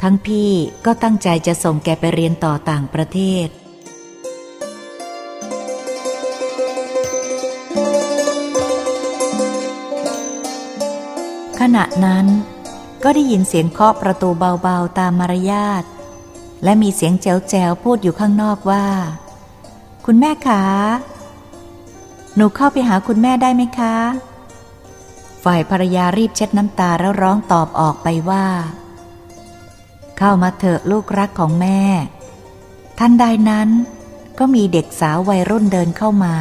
[0.02, 0.50] ทั้งพี่
[0.84, 3.48] ก็ตั้งใจจะส่งแกไปเรียนต่อต่างประเทศ
[11.76, 12.26] ณะนั้น
[13.02, 14.28] ก็ได้ยินเสียงเคาะประตู
[14.62, 15.84] เบาๆตามมารยาท
[16.64, 18.86] และมีเสียงแจ๋วๆพูดอยู่ข้างนอกว่า
[20.06, 20.64] คุณแม่คะ
[22.34, 23.96] หนูเข้าไปหาคุณแม่ได้ไหมคะ
[25.44, 28.46] ฝ่ายภรรยารีบเช็ดน้ำตาแล้วร้องตอบออกไปว่า
[30.18, 31.80] เข้ามาเถอะลูกรักของแม่
[32.98, 33.68] ท่านใดนั้น
[34.38, 36.36] ก็มีเด็กสาววัยรุ่นเดินเข้ามา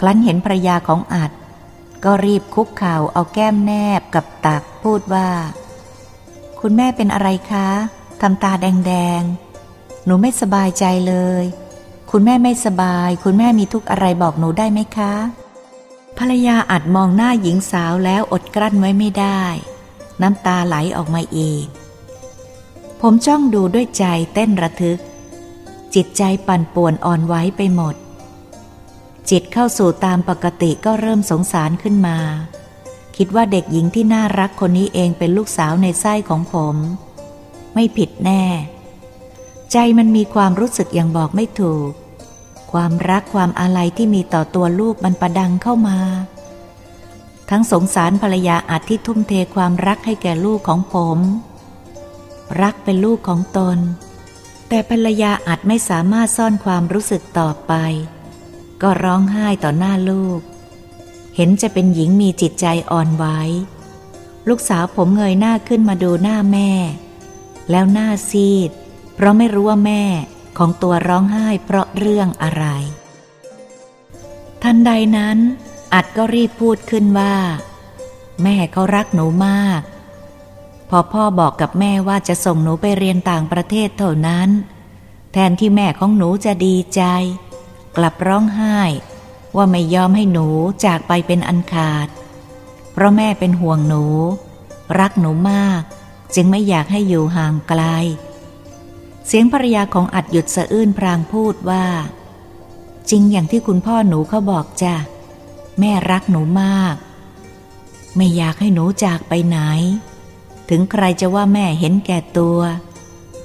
[0.00, 1.30] ครั้นเห็นภรรยาของอัด
[2.06, 5.28] ก็รีบคุกเข่าเอาแก้มแนบกับตักพูดว่า
[6.60, 7.68] คุณแม่เป็นอะไรคะ
[8.20, 11.44] ทำตาแดงๆ หนูไม่สบายใจเลย
[12.10, 15.14] คุณแม่ไม่สบาย คุณแม่มีทุกอะไรบอกหนูได้ไหมคะ
[16.18, 19.42] ภรรยาอัดมองหน้าหญิงสาวแล้วอดกลั้นไว้ไม่ได้
[20.22, 21.66] น้ำตาไหลออกมาอีก
[23.00, 24.98] ผมจ้องดูด้วยใจเต้นระทึก
[25.94, 27.94] จิตใจปั่นป่วนอ่อนไหวไปหมด
[29.30, 32.18] จิตเข้าสู่ตามปกติก็เริ่มสงสารขึ้นมา
[33.16, 36.76] คิดว่าเด็กหญิงที่น่ารักคนนี้เองเป็นลูกสาวในไส้ของผม
[37.74, 38.44] ไม่ผิดแน่
[39.72, 41.90] ใจมันมีความรู้สึกอย่างบอกไม่ถูก
[42.72, 45.98] ความรักความอาลัยที่มีต่อตัวลูกมันประดังเข้ามา
[47.50, 51.18] ทั้งสงสารภรรยาอาจที่ทุ่มเทความรักให้แก่ลูกของผม
[52.62, 53.78] รักเป็นลูกของตน
[54.68, 57.72] แต่ภรรยาอาจไม่สามารถซ่อนความรู้สึกต่อไป
[58.82, 60.40] ก็ร้องไห้ต่อหน้าลูก
[61.36, 63.24] เห็นจะเป็นหญิงมีจิตใจอ่อนไหว
[64.48, 66.70] ลูกสาวผมเงยหน้าขึ้นมาดูหน้าแม่
[67.70, 68.70] แล้วหน้าซีด
[69.14, 70.02] เพราะไม่รู้ว่าแม่
[70.58, 72.64] ของตัวร้องไห้เพราะเรื่องอะไร
[74.62, 75.38] ทันใดนั้น
[75.94, 77.34] อัดก็รีบพูดขึ้นว่า
[78.42, 79.80] แม่เขารักหนูมาก
[80.90, 84.48] พอพ่อบอกกับแม่ว่าจะส่งหนูไปเรียนต่างประเทศเท่านั้น
[85.32, 87.02] แทนที่แม่ของหนูจะดีใจ
[87.96, 88.78] กลับร้องไห้
[89.56, 90.46] ว่าไม่ยอมให้หนู
[90.84, 92.08] จากไปเป็นอันขาด
[92.92, 94.04] เพราะแม่เป็นห่วงหนู
[94.98, 95.82] รักหนูมาก
[96.34, 97.82] จึงไม่อยากให้อยู่ห่างไกล
[99.26, 101.86] เสียงภรรยาของอัดหยุดสะอื้นพรางพูดว่า
[103.10, 104.94] จริงอย่างที่คุณพ่อหนูเขาบอกจ้ะ
[105.80, 106.96] แม่รักหนูมาก
[108.16, 109.58] ไม่อยากให้หนูจากไปไหน
[110.68, 112.58] ถึงใครจะว่าแม่เห็นแก่ตัว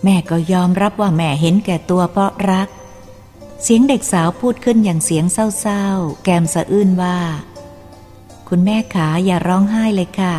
[0.04, 2.68] แม่ก็ยอมรับว่าแม่เห็นแก่ตัวเพราะรัก
[3.64, 7.18] เสียงเด็กสาวพูดขึ้นอย่างเสียงเศร้าๆ แกมสะอื้นว่า
[8.50, 10.36] คุณแม่ขาอย่าร้องไห้เลยค่ะ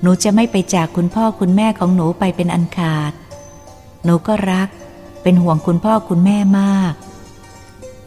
[0.00, 3.12] หนูจะไม่ไปจากคุณพ่อคุณแม่ของหนูไปเป็นอันขาด
[4.04, 4.68] หนูก็รัก
[5.22, 6.94] เป็นห่วงคุณพ่อคุณแม่มาก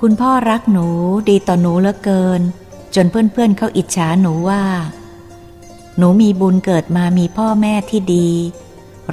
[0.02, 0.88] คุณพ่อรักหนู
[1.30, 2.42] ดีต่อหนูเหลือเกิน
[2.96, 4.64] จนเพื่อนๆเเขาอิจฉาหนูว่า
[5.98, 8.30] หนูมีบุญเกิดมามีพ่อแม่ที่ดี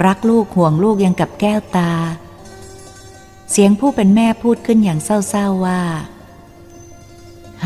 [0.05, 1.91] รักลูกห่วงลูกยังกับแก้วตา
[3.51, 5.81] เสียงผู้เป็นแม่พูดขึ้นอย่างเศร้าๆว่า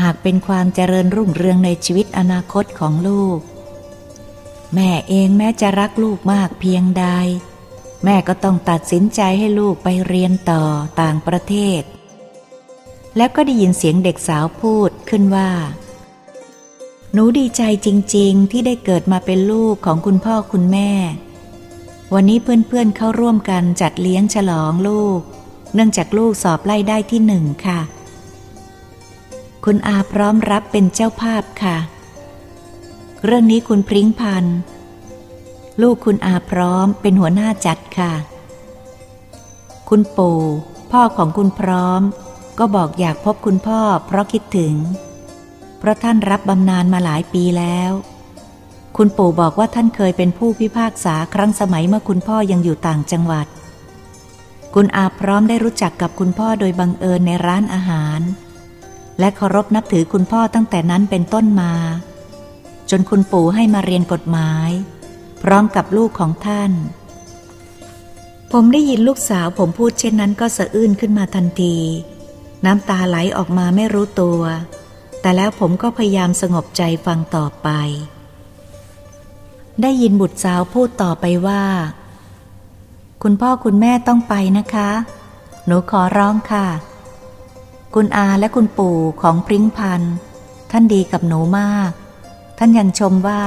[0.00, 3.38] หากเป็นความเจริญรุ่งเรืองในชีวิตอนาคตของลูก
[4.74, 7.06] แม่เองแม้จะรักลูกมากเพียงใด
[8.04, 10.62] แม่ก็ต้องตัดสินใจให้ลูกไปเรียนต่อ
[11.00, 11.82] ต่างประเทศ
[13.16, 15.50] แล้วก็ได้ยินเสียงเด็กสาวพูดขึ้นว่า
[17.12, 20.90] หนูดีใจจริง ๆ ที่ได้เกิดมาเป็นลูกของคุณพ่อคุณแม่
[22.14, 25.20] วันนี้เพื่อนๆเข้าร่วมกันจัดเลี้ยงฉลองลูก
[25.74, 27.80] เนื่องจากลูกสอบไล่ได้ที่หนึ่งค่ะ
[29.64, 31.76] คุณอาพร้อมรับเป็นเจ้าภาพค่ะ
[33.24, 34.44] เรื่องนี้คุณพริ้งพัน
[35.82, 38.12] ลูกคุณอาพร้อมเป็นหัวหน้าจัดค่ะ
[39.88, 40.40] คุณปู่
[40.92, 42.00] พ่อของคุณพร้อม
[42.58, 44.74] ก็บอกอยากพบคุณพ่อเพราะคิดถึง
[45.78, 47.92] เพราะท่านรับบำนาญมาหลายปีแล้ว
[48.96, 53.46] คุณปู่บอกว่าท่านเคยเป็นผู้พิพากษาครั้งสมัยเมื่อคุณพ่อยังอยู่ต่างจังหวัด
[54.74, 58.20] คุณอาพร้อมได้รู้จักกับคุณพ่อโดยบังเอิญในร้านอาหาร
[59.18, 61.72] และเคารพนับถือคุณพ่อตั้งแต่นั้นเป็นต้นมา
[62.90, 64.70] จนคุณปู่ให้มาเรียนกฎหมาย
[65.42, 66.72] พร้อมกับลูกของท่าน
[68.52, 71.76] ผมได้ยินลูกสาวผมพูดเช่นนั้นก็สะอื้นขึ้นมาทันที
[72.64, 74.40] น้ำตาไหลออกมาไม่รู้ตัว
[75.20, 77.68] แต่แล้วผมก็พยายามสงบใจฟังต่อไป
[79.82, 81.62] ได้ยินบุตรสาวพูดต่อไปว่า
[83.26, 84.90] คุณพ่อคุณแม่ต้องไปนะคะ
[85.66, 86.66] หนูขอร้องค่ะ
[87.94, 90.02] คุณอาและคุณปู่ของพริ้งพัน
[90.70, 91.90] ท่านดีกับหนูมาก
[92.58, 93.42] ท่านยังชมว่า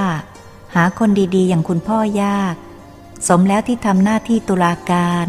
[0.75, 2.55] หาคนดีๆ อย่างคุณพ่อยาก
[3.27, 5.27] สมแล้วที่ทำหน้าที่ตุลาการ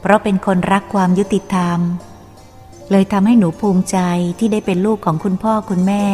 [0.00, 1.78] เพราะเป็นคนรักความยุติธรรม
[2.90, 3.98] เลยทำให้หนูภูมิใจ
[4.38, 6.04] ที่ได้เป็นลูกของคุณพ่อคุณแม่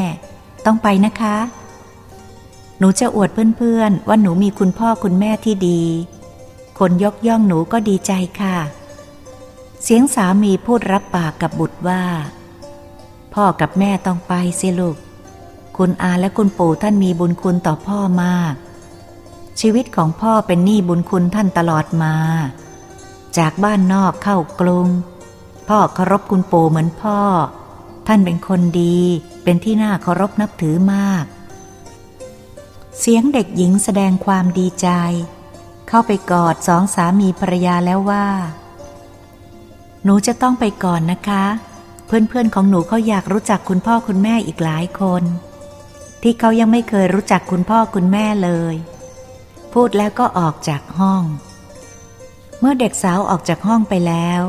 [0.66, 1.36] ต้องไปนะคะ
[2.78, 5.82] หนูจะอวดเพื่อนๆว่าหนูมีคุณพ่อคุณแม่ที่ดี
[6.84, 8.56] คนยกย่องหนูก็ดีใจค่ะ
[9.82, 12.04] เสียงสามีพูดรับปากกับบุตรว่า
[13.34, 14.96] พ่อกับแม่ต้องไปสิลูก
[15.76, 18.54] คุณอาและคุณปู่ท่านมีบุญคุณต่อพ่อมาก
[19.60, 22.14] ชีวิตของพ่อเป็นหนี้บุญคุณท่านตลอดมา
[23.38, 24.88] จากบ้านนอกเข้ากรุง
[25.68, 27.20] พ่อเคารพคุณปู่เหมือนพ่อ
[28.06, 28.98] ท่านเป็นคนดี
[29.42, 31.24] เป็นที่น่าเคารพนับถือมาก
[32.98, 34.88] เสียงเด็กหญิงแสดงความดีใจ
[35.92, 38.26] เข้าไปกอดสองสามีภรรยาแล้วว่า
[40.04, 41.44] หนูจะต้องไปก่อนนะคะ
[42.06, 45.22] เพื่อนๆของหนูเขาอยากรู้จักคุณพ่อคุณแม่อีกหลายคน
[46.22, 48.74] ที่เขายังไม่เคยรู้จักคุณพ่อคุณแม่เลย
[49.72, 51.22] พูดแล้วก็ออกจากห้อง
[52.60, 54.42] เมื่อเด็กสาวออกจากห้องไปแล้ว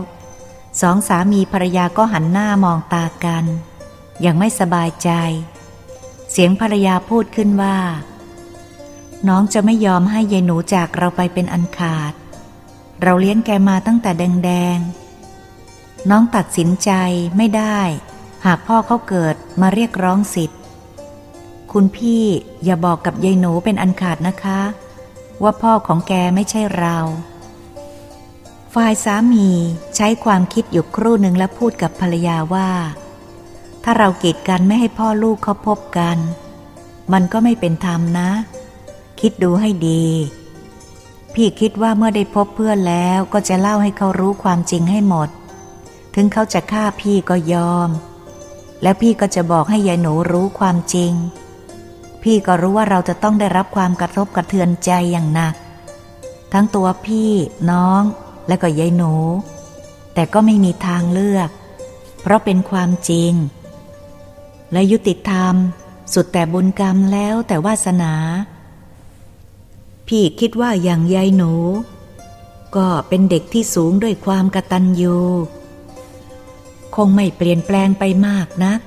[0.81, 3.45] สองสามีภรรยาก็หันหน้ามองตากัน
[4.25, 5.09] ยังไม่สบายใจ
[6.31, 7.77] เสียงภรรยาพูดขึ้นว่า
[9.27, 12.13] น้องจะไม่ยอมให้ยายหนูจากเราไปเป็นอันขาด
[13.01, 16.91] เราเลี้ยงแกมาตั้งแต่แดงๆ น้องตัดสินใจ
[17.37, 17.79] ไม่ได้
[18.45, 20.59] หากพ่อเขาเกิดมาเรียกร้องสิทธิ์
[21.71, 22.25] คุณพี่
[22.63, 24.61] อย่าบอกกับยายหนูเป็นอันขาดนะคะ
[25.43, 26.97] ว่าพ่อของแกไม่ใช่เรา
[28.73, 29.47] ฝ่ายสามี
[29.95, 32.69] ใช้ความคิดอยู่ครู่หนึ่งแล้วพูดกับภรรยาว่า
[33.83, 36.17] ถ้าเรากีดกันไม่ให้พ่อลูกเขาพบกัน
[37.13, 38.29] มันก็ไม่เป็นธรรมนะ
[39.21, 40.05] คิดดูให้ดี
[41.33, 45.29] พี่คิดว่าเมื่อได้พบเพื่อนแล้วก็จะเล่าให้เขารู้ความจริงให้หมด
[46.15, 47.89] ถึงเขาจะฆ่าพี่ก็ยอม
[48.81, 51.13] แล้วพี่ก็จะบอกให้ยายหนูรู้ความจริง
[52.23, 55.55] พี่ก็รู้ว่าเราจะต้องได้รับความกระทบกระเทือนใจอย่างหนัก
[56.53, 57.31] ทั้งตัวพี่
[57.71, 58.01] น้อง
[58.47, 59.13] และก็ยายหนู
[60.13, 61.49] แต่ก็ไม่มีทางเลือก
[62.21, 63.33] เพราะเป็นความจริง
[64.71, 65.53] และยุติธรรม
[66.13, 68.13] สุดแต่บุญกรรมแล้วแต่วาสนา
[70.15, 71.53] พี่คิดว่าอย่างยายหนู
[72.75, 75.17] ก็เป็นเด็กที่สูงด้วยความกตัญญู
[76.95, 78.79] คงไม่เปลี่ยนแปลงไปมากนัก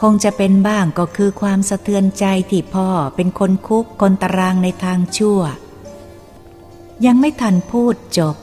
[0.00, 5.40] คงจะเป็นบ้างก็คือความสะเทือนใจที่พ่อเป็นคนคุกคนตารางในทางชั่ว
[7.06, 8.36] ยังไม่ทันพูดจบ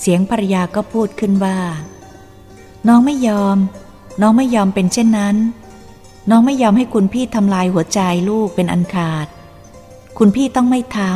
[0.00, 1.58] เสียงภรรยาก็พูดขึ้นว่า
[2.88, 3.58] น้องไม่ยอม
[4.20, 5.36] น้องไม่ยอมเป็นเช่นนั้น
[6.30, 9.28] น้องไม่ยอมให้คุณพี่ทำลายหัวใจลูกเป็นอันขาด
[10.18, 11.12] คุณพี่ต้องไม่ทำ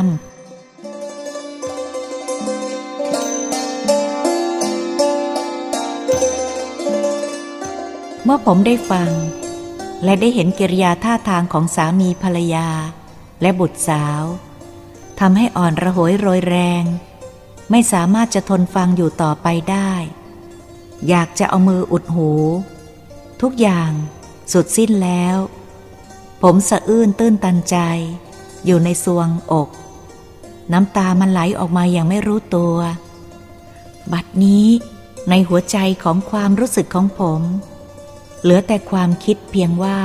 [8.23, 9.11] เมื่อผมได้ฟัง
[10.03, 12.67] และได้เห็นกิริยาท่าทางของสามีภรรยา
[13.41, 14.23] และบุตรสาว
[15.19, 16.83] ทำให้อ่อนระหยโรยแรง
[17.71, 19.91] ไม่สามารถจะทนฟังอยู่ต่อไปได้
[21.09, 22.31] อยากจะเอามืออุดหู
[23.41, 23.91] ทุกอย่าง
[24.51, 25.37] สุดสิ้นแล้ว
[26.41, 27.77] ผมสะอื้นตื้นตันใจ
[28.65, 29.69] อยู่ในสวงอก
[30.73, 32.75] น้ำตามันไหลออกมาอย่างไม่รู้ตัว
[34.13, 34.67] บัดนี้
[35.29, 37.41] ในหัวใจของความรู้สึกของผม
[38.41, 39.99] เหลือแต่ความคิดเพียงว่า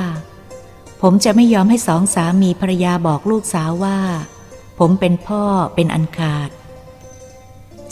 [1.03, 3.99] ผมจะไม่ยอมให้สองสามีภรรยาบอกลูกสาวว่า
[4.79, 6.51] ผมเป็นพ่อเป็นอันขาด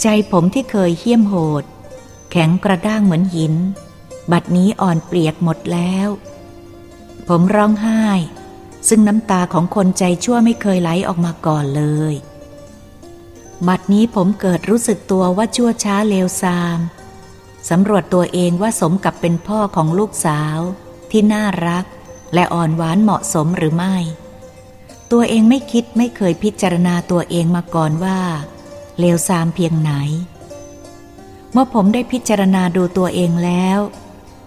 [0.01, 1.63] ใจผมที่เคยเหี้ยมโหด
[2.31, 3.53] แข็งกระด้างเหมือนหิน
[4.31, 6.09] บัดนี้อ่อนเปลียกหมดแล้ว
[7.27, 8.03] ผมร้องไห้
[8.87, 12.13] ซึ่งน้ำตาของคนใจชั่วไม่เคยไหลออกมาก่อนเลย
[13.67, 16.79] บัดนี้ผมเกิดรู้สึกตัวว่าชั่วช้าเลวทราม
[17.69, 20.59] สำรวจตัวเองว่าสมกับเป็นพ่อของลูกสาว
[21.11, 21.85] ที่น่ารัก
[22.33, 23.95] และอ่อนหวานเหมาะสมหรือไม่
[25.11, 28.19] ตัวเองไม่คิดไม่เคยพิจารณาตัวเองมาก่อนว่า
[28.99, 29.91] เลวทรามเพียงไหน
[31.51, 33.79] เมื่อผมได้พิจารณาดูตัวเองแล้ว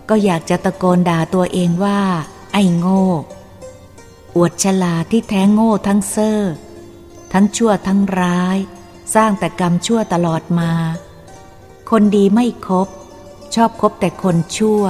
[0.08, 2.00] ก็อยากจะตะโกนด่าตัวเองว่า
[2.52, 3.06] ไอ้โง่
[4.36, 6.40] อวดฉลาดที่แท้งโง่ทั้งเซ่อ
[7.32, 8.58] ทั้งชั่วทั้งร้าย
[9.14, 10.72] สร้างแต่กรรมชั่วตลอดมา
[11.90, 12.88] คนดีไม่คบ
[13.54, 14.84] ชอบคบแต่คนชั่ว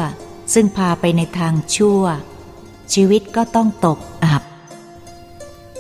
[0.54, 2.02] ซึ่งพาไปในทางชั่ว
[2.92, 4.42] ชีวิตก็ต้องตกอับ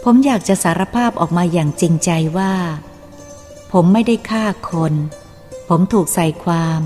[0.04, 2.54] ผมอยากจะสารภาพออกมาอย่างจริงใจว่า
[3.72, 4.94] ผมไม่ได้ฆ่าคน
[5.68, 6.80] ผมถูกใส่ความ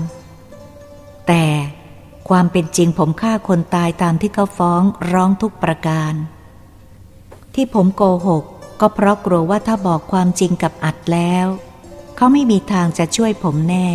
[1.27, 1.45] แต่
[2.29, 6.13] ความเป็นจริงผมฆ่าคนตายตามที่เขาฟ้องร้องทุกประการ
[7.55, 8.43] ที่ผมโกหก
[8.79, 11.45] ก็เพราะกลัวว่าถ้าบอกความจริงกับอัดแล้ว
[12.15, 13.87] เขาไม่มีทางจะช่วยผมแน่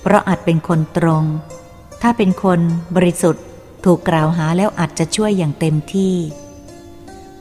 [0.00, 1.24] เพราะอาจเป็นคนตรง
[2.02, 2.60] ถ้าเป็นคน
[2.96, 3.44] บริสุทธิ์
[3.84, 6.14] ถูกกล่าวหาแล้วอาจจะช่วยอย่างเต็มที่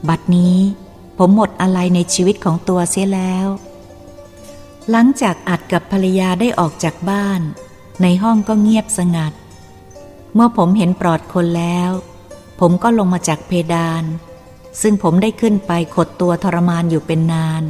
[0.10, 0.58] บัดนี้
[1.18, 3.48] ผมหมดอะไรในชีวิตของตัวเสียแล้ว
[4.90, 7.42] หลังจากอัดกับภรรยาได้ออกจากบ้าน
[8.02, 9.34] ในห้องก็เงียบสงัด
[10.34, 11.92] เมื่อผมเห็นปลอดคนแล้ว
[12.60, 14.04] ผมก็ลงมาจากเพดาน
[14.82, 17.64] ซึ่งผมได้ขึ้นไปขดตัวทรมานอยู่เป็นนาน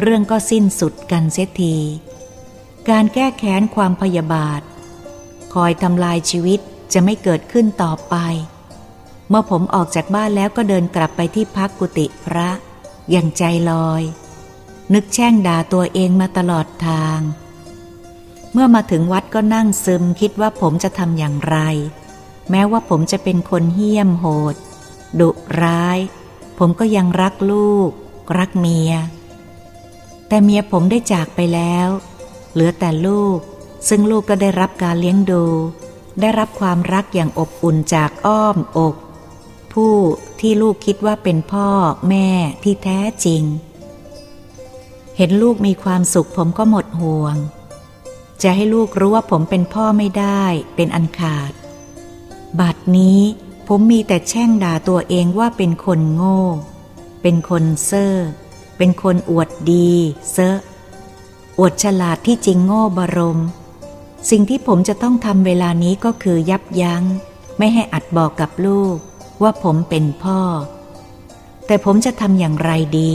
[0.00, 1.76] เรื่องก็สิ้นสุดกันเสียที
[2.88, 4.60] การแก้แค้นความพยาบาท
[5.54, 6.60] คอยทำลายชีวิต
[6.92, 8.14] จะไม่เกิดขึ้นต่อไป
[9.28, 12.48] เมื่อผมออกจากบ้านแล้วก็เดินกลับไปที่พักกุฏิพระ
[13.10, 14.02] อย่างใจลอย
[14.94, 17.20] นึกแช่งด่าตัวเองมาตลอดทาง
[18.52, 21.58] เมื่อมาถึงวัดก็นั่งซึมคิดว่าผมจะทำอย่างไร
[22.50, 24.56] แม้ว่าผมจะเป็นคนเหี้ยมโหด
[25.20, 25.30] ดุ
[25.62, 25.98] ร้าย
[26.58, 27.90] ผมก็ยังรักลูก
[28.38, 28.92] รักเมีย
[30.28, 31.88] แต่เมียผมได้จากไปแล้ว
[32.52, 33.38] เหลือแต่ลูก
[33.88, 35.44] ซึ่งลูกก็ได้รับการเลี้ยงดู
[36.20, 38.94] ได้รับความรักอย่างอบอุ่นจากอ้อมอก
[39.72, 39.94] ผู้
[40.40, 41.68] ที่ลูกคิดว่าเป็นพ่อ
[42.08, 42.28] แม่
[42.62, 43.42] ที่แท้จริง
[45.16, 47.36] เห็นลูกมีความสุขผมก็หมดห่วง
[48.42, 50.44] จะให้ลูกรู้ว่าผมเป็นพ่อไม่ได้
[50.76, 51.52] เป็นอันขาด
[52.60, 53.20] บัดนี้
[53.72, 56.38] ผมมีแต่แช่งด่าตัวเองว่าเป็นคนโง่
[57.22, 58.14] เป็นคนเซ่อ
[58.78, 59.90] เป็นคนอวดดี
[60.32, 60.56] เซ่อ
[61.58, 63.40] อวดฉลาดที่จริงโง่บรม
[64.30, 67.02] สิ่งที่ผมจะต้องทำเวลานี้ก็คือยับยัง้ง
[67.58, 68.96] ไม่ให้อัดบอกกับลูก
[69.42, 70.40] ว่าผมเป็นพ่อ
[71.66, 73.12] แต่ผมจะทำอย่างไรดี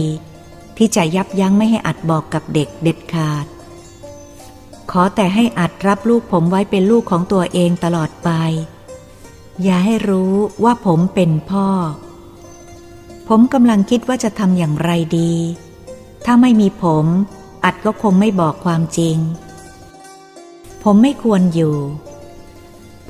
[0.77, 3.45] ที่จะยับยั้งไม่ให้อัดบอกกับเด็กเด็ดขาด
[4.91, 8.31] ขอแต่ให้อัดรับลูกผมไว้เป็นลูกของตัวเองตลอดไป
[9.63, 11.67] อย่าให้รู้ว่าผมเป็นพ่อ
[13.27, 15.33] ผมกำลังคิดว่าจะทำอย่างไรดี
[16.25, 17.05] ถ้าไม่มีผม
[17.63, 19.17] อัดก็คงไม่บอกความจริง
[20.83, 21.77] ผมไม่ควรอยู่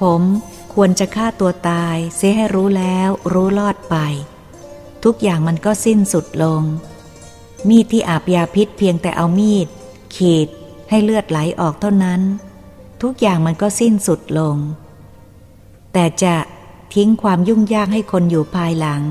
[0.01, 0.21] ผม
[0.73, 3.95] ควรจะฆ่าตัวตายเสียให้รู้แล้วรู้รอดไป
[5.03, 6.63] ทุกอย่างมันก็สิ้นสุดลง
[7.67, 9.67] มีดที่อาบยาพิษเพียงแต่เอามีด
[10.15, 10.47] ขีด
[10.89, 12.21] ให้เลือดไหลออกเท่านั้น
[13.01, 14.57] ทุกอย่างมันก็สิ้นสุดลง
[15.97, 16.35] แต่จะ
[16.93, 19.03] ทิ้งความยุ่งยากให้คนอยู่ภายหลัง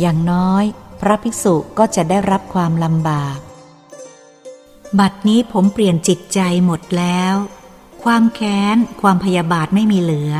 [0.00, 0.64] อย่างน้อย
[1.00, 3.38] พระภิกษุก็จะได้รับความลำบาก
[4.98, 7.34] บัดนี้ผมเปลี่ยนจิตใจหมดแล้ว
[8.04, 10.34] ความแค้น ความพยาบาทไม่มีเหลือ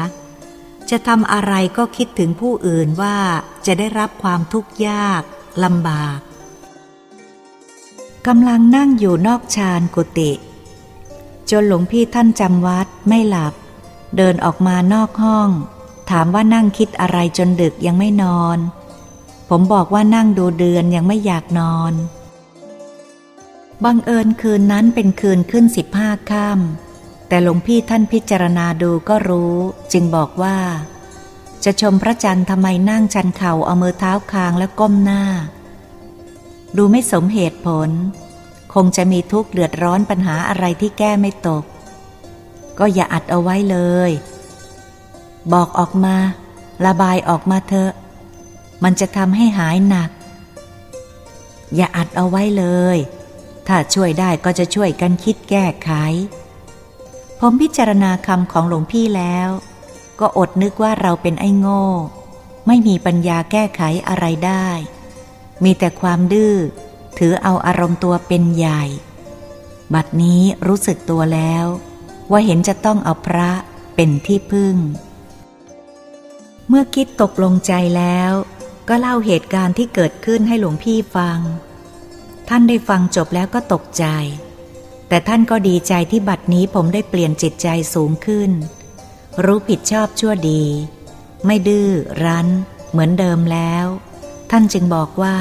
[0.91, 3.17] จะทำอะไรก็คิดถึงผู้อื่นว่า
[3.67, 5.23] จะได้รับความทุกข์ยาก
[5.65, 6.19] ลำบาก
[8.27, 10.33] กำลังนั่งอยู่นอกชานกุฏิ
[11.51, 13.55] จนหลวงพี่ท่านจำวัดไม่หลับ
[14.17, 15.49] เดินออกมานอกห้อง
[16.11, 18.59] ถามว่านั่งคิดอะไรจนดึกยังไม่นอน
[19.49, 21.93] ผมบอกว่านั่งดูเดือนยังไม่อยากนอน
[23.85, 29.57] บังเอิญคืนนั้นเป็นคืนขึ้นสิบห้าค่ำแต่หลวงพี่ท่านพิจารณาดูก็รู้
[29.93, 30.57] จึงบอกว่า
[31.65, 35.23] จะชมพระจันทร์ทำไมนั่งชันเข่าเอามือเท้าคางและก้มหน้า
[36.77, 37.91] ดูไม่สมเหตุผล
[38.75, 41.65] คงจะมีทุกข์เดือดร้อนปัญหาอะไรที่แก้ไม่ตก
[42.81, 44.11] ก็อย่าอัดเอาไว้เลย
[45.53, 46.17] บอกออกมา
[46.87, 47.93] ระบายออกมาเถอะ
[48.83, 50.11] มันจะทำให้หายหนัก
[51.75, 52.65] อย่าอัดเอาไว้เล
[52.95, 52.97] ย
[53.67, 55.91] ถ้าช่วยได้ก็จะช่วยกันคิดแก้ไข
[57.41, 59.49] ผมพิจารณาคำของหลวงพี่แล้ว
[60.21, 61.85] ก็อดนึกว่าเราเป็นไอ้โง่
[62.67, 64.69] ไม่มีปัญญาแก้ไขอะไรได้
[65.65, 66.57] มีแต่ความดื้อ
[67.19, 68.83] ถือเอาอารมณ์ตัวเป็นใหญ่
[69.95, 71.67] บัดนี้รู้สึกตัวแล้ว
[72.31, 73.51] ว่าเห็นจะต้องเอาพระ
[73.95, 74.77] เป็นที่พึ่ง
[76.69, 78.33] เมื่อคิดตกลงใจแล้ว
[78.89, 81.39] ก็เล่าเหตุการณ์ที่เกิดขึ้นให้หลวงพี่ฟัง
[82.49, 84.05] ท่านได้ฟังจบแล้วก็ตกใจ
[85.09, 88.51] แต่ท่านก็ดีใจที่บัดนี้ผมได้เปลี่ยนจิตใจสูงขึ้น
[89.45, 90.63] รู้ผิดชอบชั่วดี
[91.47, 91.89] ไม่ดื้อ
[92.25, 92.49] รั้น
[92.91, 93.87] เหมือนเดิมแล้ว
[94.51, 95.37] ท่านจึงบอกว่า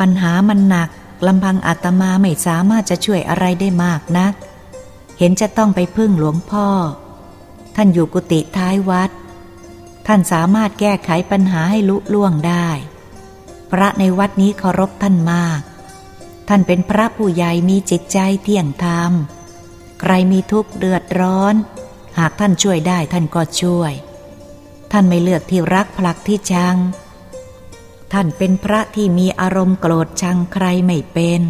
[0.00, 0.88] ปัญหามันหนัก
[1.26, 4.34] ลำพังอาตมาไม่สามารถจะช่วยอะไรได้มากนัก
[5.22, 6.68] ห็นจะต้องไปพึ่งหลวงพ่อ
[7.76, 9.10] ท่านอยู่กุฏิท้ายวัด
[10.06, 12.68] ท่านสามารถแก้ไขปัญหาให้ลุล่วงได้
[13.70, 15.60] พระในวัดนี้เคารพท่านมาก
[16.48, 19.12] ท่านเป็นพระผู้ใหญ่มีจิตใจเที่ยงธรรม
[20.00, 21.54] ใครมีทุกข์เดือดร้อน
[22.18, 23.92] หากท่านช่วยได้ท่านก็ช่วย
[24.92, 26.76] ท่านไม่เลือกที่รักผลักที่ชัง
[28.12, 31.40] ท่านเป็นพระที่มีอารมณ์โกรธชังใครไม่เป็น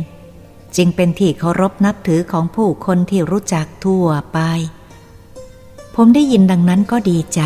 [0.77, 4.39] จึงเป็นที่เคารพนับถือของผู้คนที่รู้จักทั่วไป
[5.95, 7.43] ผมได้ยินดังนั้นก็ดีใจ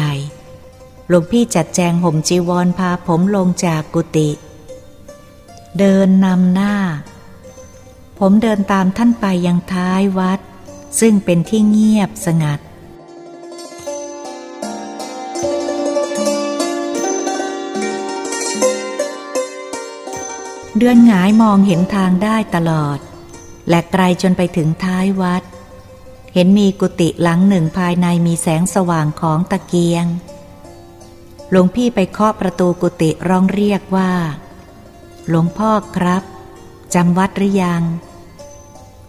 [1.09, 4.31] หลวงพี่จัดแจงห่มจีวรพาผมลงจากกุฏิ
[5.79, 6.75] เดินนำหน้า
[8.19, 10.41] ผมเดินตามท่านไปยังท้ายวัด
[11.01, 12.61] ซึ่งเป็นที่เงียบสงัด
[20.79, 22.99] เดือนหงายมองเห็นทางได้ตลอด
[23.69, 25.43] และไกลจนไปถึงท้ายวัด
[26.35, 30.07] เห็นมีกุฏิหลังหนึ่งภายในมีแสงสว่างของตะเกียง
[31.51, 34.13] หลวงพี่ไปเคาะประตูกุฏิร้องเรียกว่า
[35.29, 36.23] หลวงพ่อครับ
[36.95, 37.83] จำวัดหรือยัง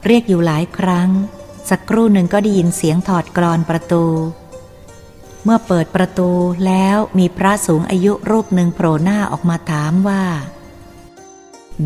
[0.06, 1.10] เรียกอยู่หลายครั้ง
[1.70, 4.06] สักครู่หนึ่งก็ได้ยินเสียงถอดกรอนประตู
[5.44, 6.30] เมื่อเปิดประตู
[6.66, 10.24] แล้วมีพระสูงอายุรูปหนึ่งโผล่หน้าออกมาถามว่า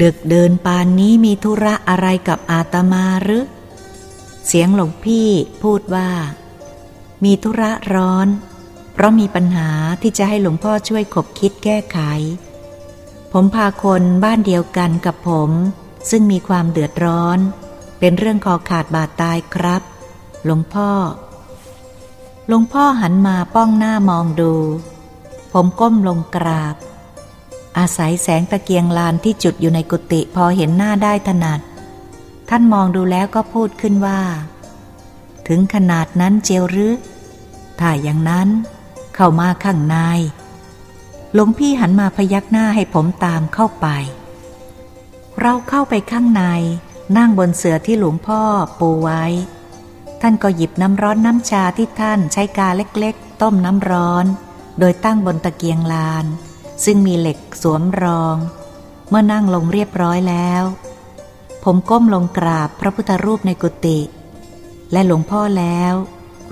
[0.01, 3.45] ดึกเดินปานนี้มีธุระอะไรกับอาตมาหรือ
[4.45, 5.29] เสียงหลวงพี่
[5.63, 6.09] พูดว่า
[7.23, 8.27] มีธุระร้อน
[8.93, 9.69] เพราะมีปัญหา
[10.01, 11.99] ที่จะให้หลวงพ่อช่วยขบคิดแก้ไข
[13.31, 15.51] ผมพาคนบ้านเดียวกันกับผม
[16.09, 17.39] ซึ่งมีความเดือดร้อน
[17.99, 19.81] เป็นเรื่องคอขาดบาดตายครับ
[20.45, 20.89] หลวงพ่อ
[22.47, 24.53] หลวงพ่อหันมาป้องหน้ามองดู
[25.53, 26.75] ผมก้มลงกราบ
[27.77, 31.59] อาศัยแสงตะเกียงลานที่จุดอยู่ในกุฏิพอเห็นหน้าได้ถนัด
[32.49, 34.21] ท่านมองดูแล้วก็พูดขึ้นว่า
[35.47, 36.95] ถึงขนาดนั้นเจียวหรือ
[37.79, 38.49] ถ้าอย่างนั้น
[39.15, 39.97] เข้ามาข้างใน
[41.33, 43.87] หลวงพี่หันมาพยักหน้าให้ผมตามเข้าไป
[45.39, 46.43] เราเข้าไปข้างใน
[47.17, 48.41] นั่งบนเสือที่หลวงพ่อ
[48.79, 49.23] ปูไว้
[50.21, 54.25] ท่านก็หยิบน้ำร้อนน้ำชาที่ท่านใช้กาเล็กๆ ต้มน้ำร้อน
[54.79, 56.25] โดยตั้งบนตะเกียงลาน
[56.85, 58.37] ซึ่งมีเหล็กสวมรอง
[59.09, 60.63] เมื่อนั่งลงเรียบร้อยแล้ว
[61.63, 63.99] ผมก้มลงกราบพระพุทธรูปในกุฏิ
[64.91, 65.93] และหลวงพ่อแล้ว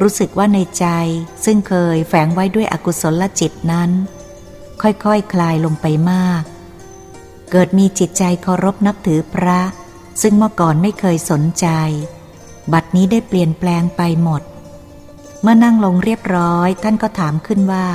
[0.01, 0.85] รู้สึกว่าในใจ
[1.45, 3.91] ซึ่งเคยแฝงไว้ด้วยอกุศลจิตนั้น
[4.81, 6.43] ค่อยๆคคลายลงไปมาก
[7.51, 9.59] เกิดมีจิตใจเคารพนับถือพระ
[10.21, 11.67] ซึ่งเมื่อก่อนไม่เคยสนใจ
[12.73, 14.41] บัดนี้ได้เปลี่ยนแปลงไปหมด
[15.41, 17.87] เมื่อนั่งลงเรียบร้อยท่านก็ถามขึ้นว่า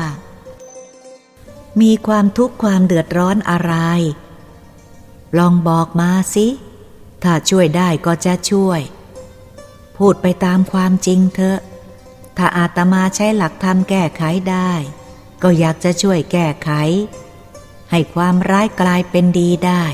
[1.81, 3.75] มีความทุกข์ความเดือดร้อนอะไร
[5.39, 6.47] ลองบอกมาสิ
[7.23, 8.81] ถ้าช่วยได้ก็จะช่วย
[9.97, 11.59] พูดไปตามความจริงเถอะ
[12.37, 14.73] ถ้าอาตมาใช้หลักธรรมแก้ไขได้
[15.43, 16.71] ก็อยากจะช่วยแก้ไข
[17.91, 19.85] ให้ความร้ายกลายเป็นดีได้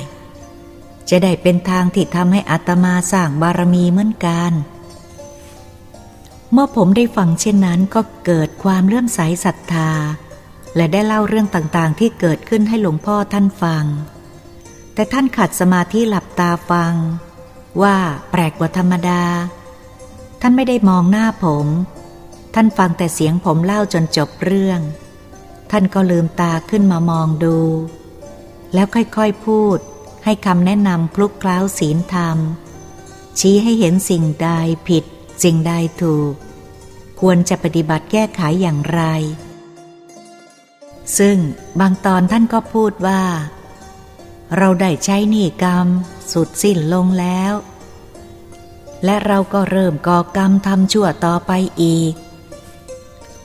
[1.09, 4.53] จะได้เป็นทางที่ทำให้อาตมาสร้างบารมีเหมือนกัน
[6.53, 9.91] เมื่อผมได้ฟังเช่นนั้นก็เกิดความเลื่อมใสศรัทธา
[10.77, 13.85] และได้เล่าเรื่องต่างๆ ที่เกิดขึ้นให้หลวงพ่อท่านฟัง
[14.95, 16.95] แต่ท่านขัดสมาธิหลับตาฟัง
[17.83, 17.97] ว่า
[18.31, 19.23] แปลกกว่าธรรมดา
[20.41, 21.67] ท่านไม่ได้มองหน้าผม
[22.55, 24.81] ท่านฟังแต่เสียงผมเล่าจนจบเรื่อง
[25.71, 27.59] ท่านก็ลืมตาขึ้นมามองดู
[28.75, 29.79] แล้วค่อยๆพูด
[30.25, 32.39] ให้คำแนะนำคลุกคล้าศีลธรรม
[33.39, 34.51] ชี้ให้เห็นสิ่งใด
[34.89, 35.05] ผิด
[35.43, 36.35] สิ่งใดถูก
[37.21, 39.03] ควรจะปฏิบัติแก้ไขอย่างไร
[41.19, 41.39] ซึ่ง
[41.81, 43.23] บางตอนท่านก็พูดว่า
[44.57, 45.87] เราได้ใช้หนี้กรรม
[46.33, 47.53] สุดสิ้นลงแล้ว
[49.05, 51.53] และเราก็เริ่มก่อกรรมทำชั่วต่อไป
[51.83, 52.13] อีก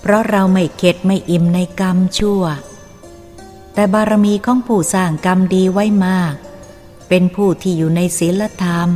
[0.02, 2.44] เพราะเราไม่เข็ดไม่อิ่มในกรรมชั่ว
[3.74, 6.34] แต่บารมีของผู้สร้างกรรมดีไว้มาก
[7.10, 8.90] เป็นผู้ที่อยู่ในศีลธรรม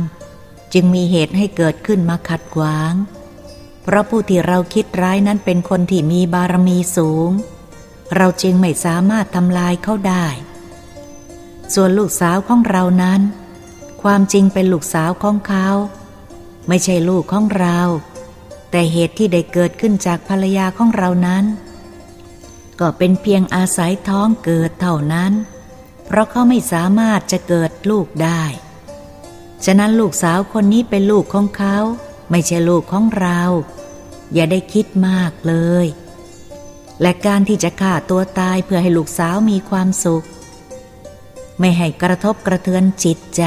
[0.72, 2.92] จึงมีเหตุให้เกิดขึ้นมาขัดขวาง
[3.82, 7.30] เพราะผู้ที่เราคิดร้ายนั้นเป็นคนที่มีบารมีสูง
[8.16, 10.26] เราจึงไม่สามารถทำลายเขาได้
[11.74, 13.20] ส่วนลูกสาวของเรานั้น
[14.02, 15.68] ความจริงเป็นลูกสาวของเขา
[16.68, 17.78] ไม่ใช่ลูกของเรา
[18.70, 21.44] แต่เหตุที่ได้เกิดขึ้นจากภรรยาของเรานั้น
[22.80, 25.32] ก็เป็นเพียงอาศัยท้องเกิดเท่านั้น
[26.06, 28.42] เพราะเขาไม่สามารถจะเกิดลูกได้
[29.64, 31.76] ฉะนั้นลูกสาวคนนี้เป็นลูกของเขา
[32.30, 33.40] ไม่ใช่ลูกของเรา
[34.34, 35.54] อย่าได้คิดมากเล
[35.84, 35.86] ย
[37.02, 40.26] และการที่จะฆ่าตัวตายเพื่อให้ลูกสาวมีความสุข
[41.60, 43.44] ไม่ให้กระทบกระเทือนจิตใจ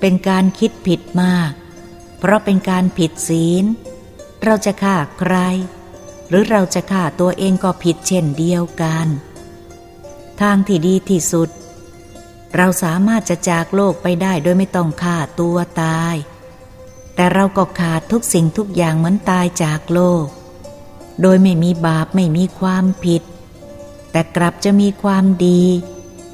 [0.00, 1.52] เป็นการคิดผิดมาก
[2.18, 3.64] เพราะเป็นการผิดศีล
[4.44, 5.34] เราจะฆ่าใคร
[6.28, 9.06] หรือเราจะฆ่าตัวเองก็ผิดเช่นเดียวกัน
[10.40, 11.48] ทางที่ดีที่สุด
[12.56, 16.14] เราสามารถจะจากโลกไปได้โดยไม่ต้องฆ่าตัวตาย
[17.14, 20.26] แต่เราก็ขาดทุกสิ่งทุกอย่างเหมือนตายจากโลก
[21.20, 23.22] โดยไม่มีบาปไม่มีความผิด
[24.10, 25.62] แต่กลับจะมีความดี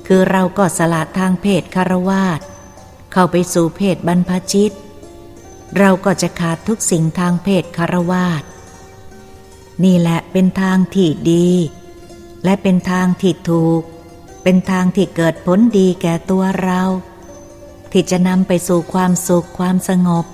[0.07, 2.41] คือเราก็สละทางเพศคารวาส
[3.13, 4.73] เข้าไปสู่เพศบรรพชิต
[5.79, 8.43] เราก็จะขาดทุกสิ่งทางเพศคารวาส
[9.85, 11.49] นี่แหละเป็นทางที่ดี
[12.45, 13.83] และเป็นทางที่ถูก
[14.43, 16.83] เป็นทางที่เกิดผลดีแก่ตัวเรา
[17.93, 20.25] ที่จะนำไปสู่ความสุขความสงบ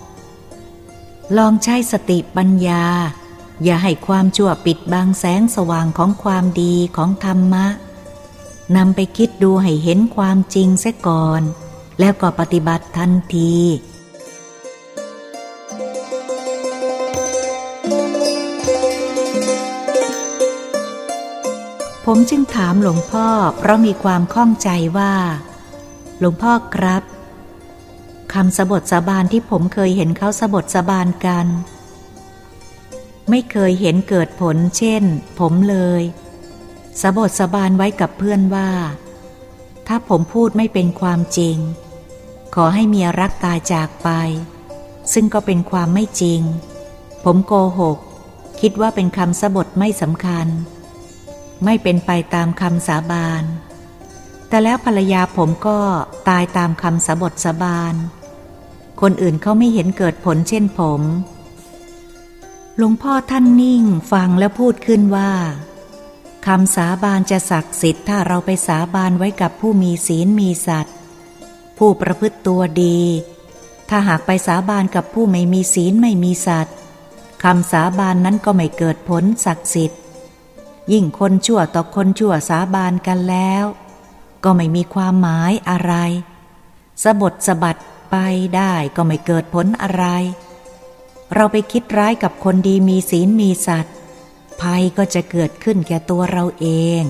[1.37, 2.85] ลองใช้สติปัญญา
[3.65, 7.67] อย่าให้ความชั่วปิดบังแสงสว่างของความดีของธรรมะ
[8.77, 11.43] นำไปคิดดูให้เห็นความจริงเสียก่อน
[12.01, 13.55] แล้วก็ปฏิบัติทันที
[22.05, 25.15] ผมจึงถามหลวงพ่อเพราะมีความข้องใจว่า
[26.19, 27.03] หลวงพ่อครับ
[28.33, 31.47] คำสบทสาบานที่ผมเคยเห็นเขาสบทสาบานกัน
[33.35, 35.03] ไม่เคยเห็นเกิดผลเช่น
[35.39, 36.03] ผมเลย
[37.01, 38.70] สบทสบานไว้กับเพื่อนว่า
[39.87, 41.57] ถ้าผมพูดไม่เป็นความจริง
[42.55, 44.09] ขอให้เมียรักตายจากไป
[45.12, 46.41] ซึ่งก็เป็นความไม่จริง
[47.24, 47.99] ผมโกหก
[48.61, 50.47] คิดว่าเป็นคำสบทไม่สำคัญ
[51.64, 53.45] ไม่เป็นไปตามคำสาบาน
[54.49, 55.78] แต่แล้วภรรยาผมก็
[56.28, 57.95] ตายตามคำสบทสบาน
[59.01, 61.03] คนอื่นเขาไม่เห็นเกิดผลเช่นผม
[62.79, 65.33] หลวงพ่อท่านนิ่งฟังแล้วพูดขึ้นว่า
[66.47, 70.95] คำสาบานจะศักดิ์สิทธิ์ถ้าเราไปสาบานไว้กับผู้มีศีลมีสัตว์
[71.79, 73.01] ผู้ประพฤติตัวดี
[73.89, 76.75] ถ้าหากไปสาบานกับผู้ไม่มีศีลไม่มีสัตว์
[77.45, 80.01] คำสาบานนั้นก็ไม่เกิดผลศักดิ์สิทธิ์
[80.93, 83.64] ยิ่งคนชั่วต่อคนชั่วสาบานกันแล้ว
[84.45, 85.95] ก็ไม่มีความหมายอะไร
[87.03, 87.77] สะบดสะบัด
[88.11, 88.16] ไป
[88.57, 90.05] ได้ก็ไม่เกิดผลอะไร
[91.35, 93.95] เราไปคิดร้ายกับคนดีมีศีลมีสัตว์
[94.61, 96.66] ภัยก็จะเกิดขึ้นแก่ตัวเราเอ
[97.01, 97.03] ง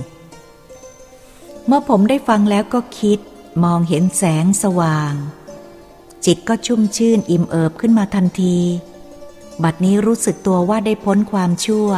[1.66, 3.18] เมื่อผมได้ฟังแล้วก็คิด
[3.64, 5.14] มองเห็นแสงสว่าง
[6.24, 8.58] จิตก็ชุ่มชื่นอิ่มเอิบขึ้นมาทันที
[9.62, 11.90] บัดนี้รู้สึกตัวว่าได้พ้นความชั่ว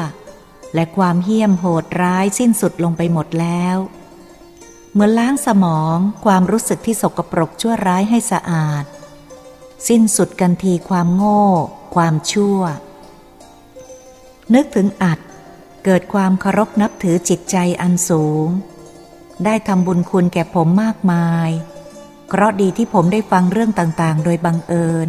[0.75, 3.77] และความเหี้ยมโหดร้ายสิ้นสุดลงไปหมดแล้ว
[4.93, 8.85] เหมือนล้างสมองความรู้สึกที่สกปรกชั่วร้ายให้สะอาด
[9.89, 11.45] สิ้นสุดกันทีความโง่
[11.95, 12.61] ความชั่ว
[14.55, 15.19] นึกถึงอัด
[15.85, 18.49] เกิดความเคารพนับถือจิตใจอันสูง
[19.45, 21.51] ได้ทำบุญคุณแก่ผมมากมาย
[22.29, 25.09] เพราะดีที่ผมได้ฟังเรื่องต่างๆ โดยบังเอิญ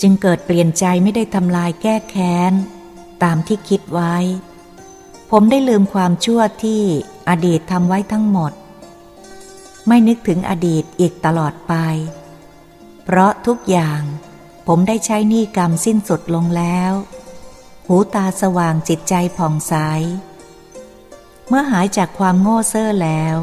[0.00, 2.52] จึงเกิดเปลี่ยนใจไม่ได้ทำลายแก้แค้น
[3.22, 4.16] ตามที่คิดไว้
[5.30, 6.82] ผมได้ลืมความชั่วที่
[7.28, 8.52] อดีตทำไว้ทั้งหมด
[9.86, 11.74] ไม่นึกถึงอดีตอีกตลอดไป
[13.04, 14.02] เพราะทุกอย่าง
[14.70, 16.92] ผมได้ใช้หนี้กรรมสิ้นสุดลงแล้ว
[17.86, 19.74] หูตาสว่างจิตใจผ่องใส
[21.48, 23.36] เมื่อหายจากความโง่เซ่อแล้ว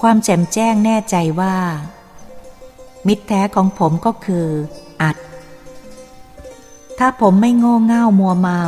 [0.00, 1.56] ความแจ่มแจ้งแน่ใจว่า
[3.06, 4.48] มิตรแท้ของผมก็คือ
[5.02, 5.16] อัด
[6.98, 8.62] ถ้าผมไม่โง่เง่ามัวเมา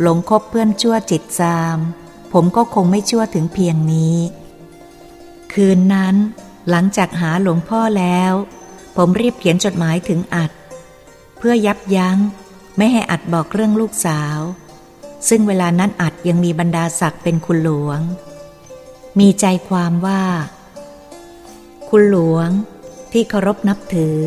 [0.00, 1.78] หลงคบเพื่อนชั่วจิตซาม
[2.32, 4.16] ผมก็คงไม่ชั่วถึงเพียงนี้
[5.52, 6.14] คืนนั้น
[6.70, 8.32] หลังจากหาหลวงพ่อแล้ว
[8.96, 10.50] ผมรีบเขียนจดหมายถึงอัด
[11.38, 12.18] เพื่อยับยัง้ง
[12.76, 14.38] ไม่ให้อัดบอกเรื่องลูกสาว
[15.28, 18.00] ซึ่งเวลานั้นอัดยังมีบรรดาศักดิ์เป็นคุณหลวง
[19.18, 20.22] มีใจความว่า
[21.88, 22.48] คุณหลวง
[23.12, 24.20] ที่เคารพนับถือ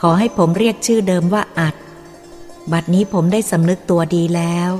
[0.00, 1.74] ขอให้ผมเรียกชื่อเดิมว่าอัด
[2.72, 4.70] บัดนี้ผมได้สำนึกตัวดีแล้ว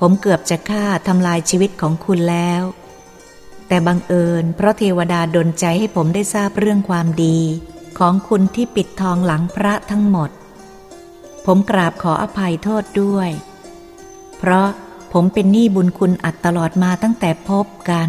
[0.00, 2.62] ผมเกือบจะฆ่าทำลายชีวิตของคุณแล้ว
[3.68, 7.38] แต่บังเอิญเพราะเทวดาดลใจให้ผมได้ทราบเรื่องความดี
[7.98, 10.30] ของคุณที่ปิดทองหลังพระทั้งหมด
[11.44, 13.30] ผมกราบขออภัยโทษด้วย
[14.38, 14.68] เพราะ
[15.12, 18.08] ผมเป็นหนี้บุญคุณอัดตลอดมาตั้งแต่พบกัน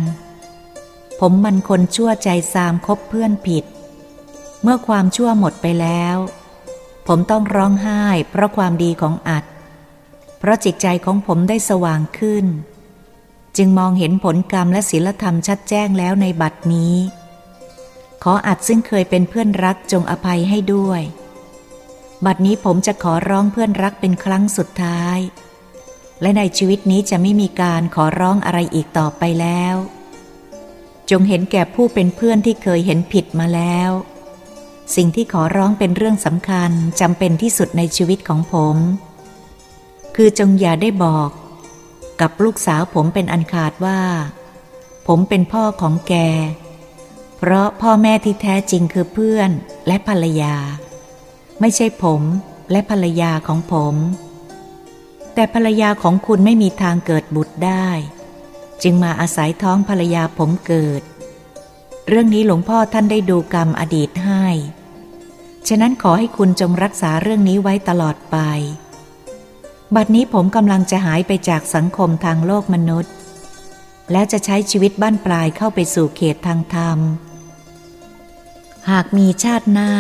[1.20, 3.66] ผมมันคนชั่วใจซามคบเพื่อนผิด
[4.62, 6.18] เมื่อความชั่วหมดไปแล้ว
[7.08, 9.44] ผมต้องร้องไห้เพราะความดีของอัด
[10.40, 12.46] เพราะจิตใจของผมได้สว่างขึ้น
[13.58, 16.96] จึงมองเห็นผลกรรมและศีลธรรมชัดแจ้งแล้วในบัดนี้
[18.24, 21.02] ขออัดซึ่งเคยเป็นเพื่อนรักจงอภัยให้ด้วย
[22.26, 25.20] บัดนี้ผมจะขอร้องเพื่อนรักเป็นครั้งสุดท้าย
[26.22, 29.76] และในชีวิตนี้จะไม่มีการขอร้องอะไรอีกต่อไปแล้ว
[31.10, 33.92] จงเห็นแก่ผู้เป็นเพื่อนที่เคยเห็นผิดมาแล้ว
[34.96, 38.78] สิ่งที่ขอร้องเป็นเรื่องสำคัญจำเป็นที่สุดในชีวิตของผม
[40.16, 41.30] คือจงอย่าได้บอก
[42.22, 44.00] กับลูกสาวผมเป็นอันขาดว่า
[45.08, 46.14] ผมเป็นพ่อของแก
[47.42, 49.52] เพราะพ่อแม่ที่แท้จริงคือเพื่อน
[49.88, 50.56] และภรรยา
[51.60, 52.22] ไม่ใช่ผม
[52.72, 53.96] และภรรยาของผม
[55.34, 57.88] แต่ภรรยาของคุณไม่มีทางเกิดบุตรได้
[58.84, 61.02] จึงมาอาศัยท้องภรรยาผมเกิด
[62.08, 64.46] เรื่องนี้หลวงพ่อท่านได้ดูกรรมอดีตให้
[65.68, 68.38] ฉะนั้นขอให้คุณจงรักษาเรื่องนี้ไว้ตลอดไป
[69.96, 73.14] บัดนี้ผมกำลังจะหายไปจากสังคมทางโลกมนุษย์
[74.12, 77.00] และจะใช้ชีวิตบ้านปลายเข้าไปสู่เขตทางธรรม
[78.90, 79.92] หากมีชาติหน้า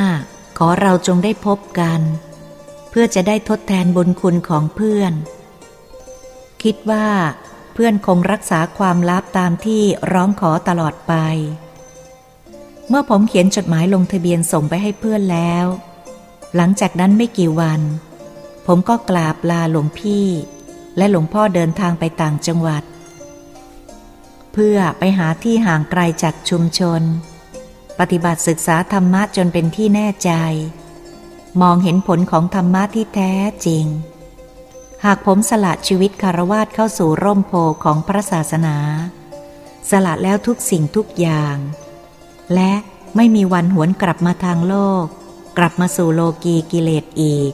[0.57, 2.01] ขอเราจงได้พบกัน
[2.89, 5.13] เพื่อจะได้ทดแทนบุญคุณของเพื่อน
[6.63, 7.07] คิดว่า
[7.73, 11.13] เพื่อนคงรักษาความลับตามที่ร้องขอตลอดไป
[12.89, 15.65] เมื่อผมเขียนจดหมายลงทะเบียนส่งไปให้เพื่อนแล้ว
[16.55, 17.81] หลังจากนั้นไม่กี่วัน
[18.67, 20.27] ผมก็กราบลาหลวงพี่
[20.97, 22.83] และหลวงพ่อเดินทางไปต่างจังหวัด
[24.53, 27.01] เพื่อไปหาที่ห่างไกลจากชุมชน
[27.99, 30.31] ปฏิบัติศึกษาธรรมะจนเป็นที่แน่ใจ
[31.61, 33.33] มองเห็นผลของธรรมะที่แท้
[33.65, 33.85] จริง
[35.05, 38.77] หากผมสละชีวิตคารวาสเข้าสู่ร่มโพของพระศาสนา
[39.89, 41.55] สละแล้วทุกสิ่งทุกอย่าง
[42.53, 42.73] และ
[43.15, 45.05] ไม่มีวันหวนกลับมาทางโลก
[45.57, 47.53] กลับมาสู่โลกีกิเลสอีก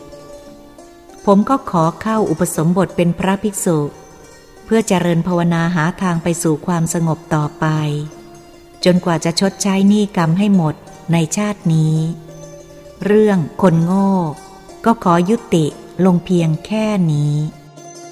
[1.25, 3.79] ผมก็ขอเข้าอุปสมบทเป็นพระภิกษุ
[4.65, 7.65] เพื่อเจริญภาวนาหาทางไปสู่ความสงบต่อไป
[8.83, 10.75] จนกว่าจะชดใช้หนี้กรรมให้หมด
[11.11, 11.97] ในชาตินี้
[13.05, 14.11] เรื่องคนโง่
[14.85, 15.65] ก็ขอยุติ
[16.05, 17.33] ลงเพียงแค่นี้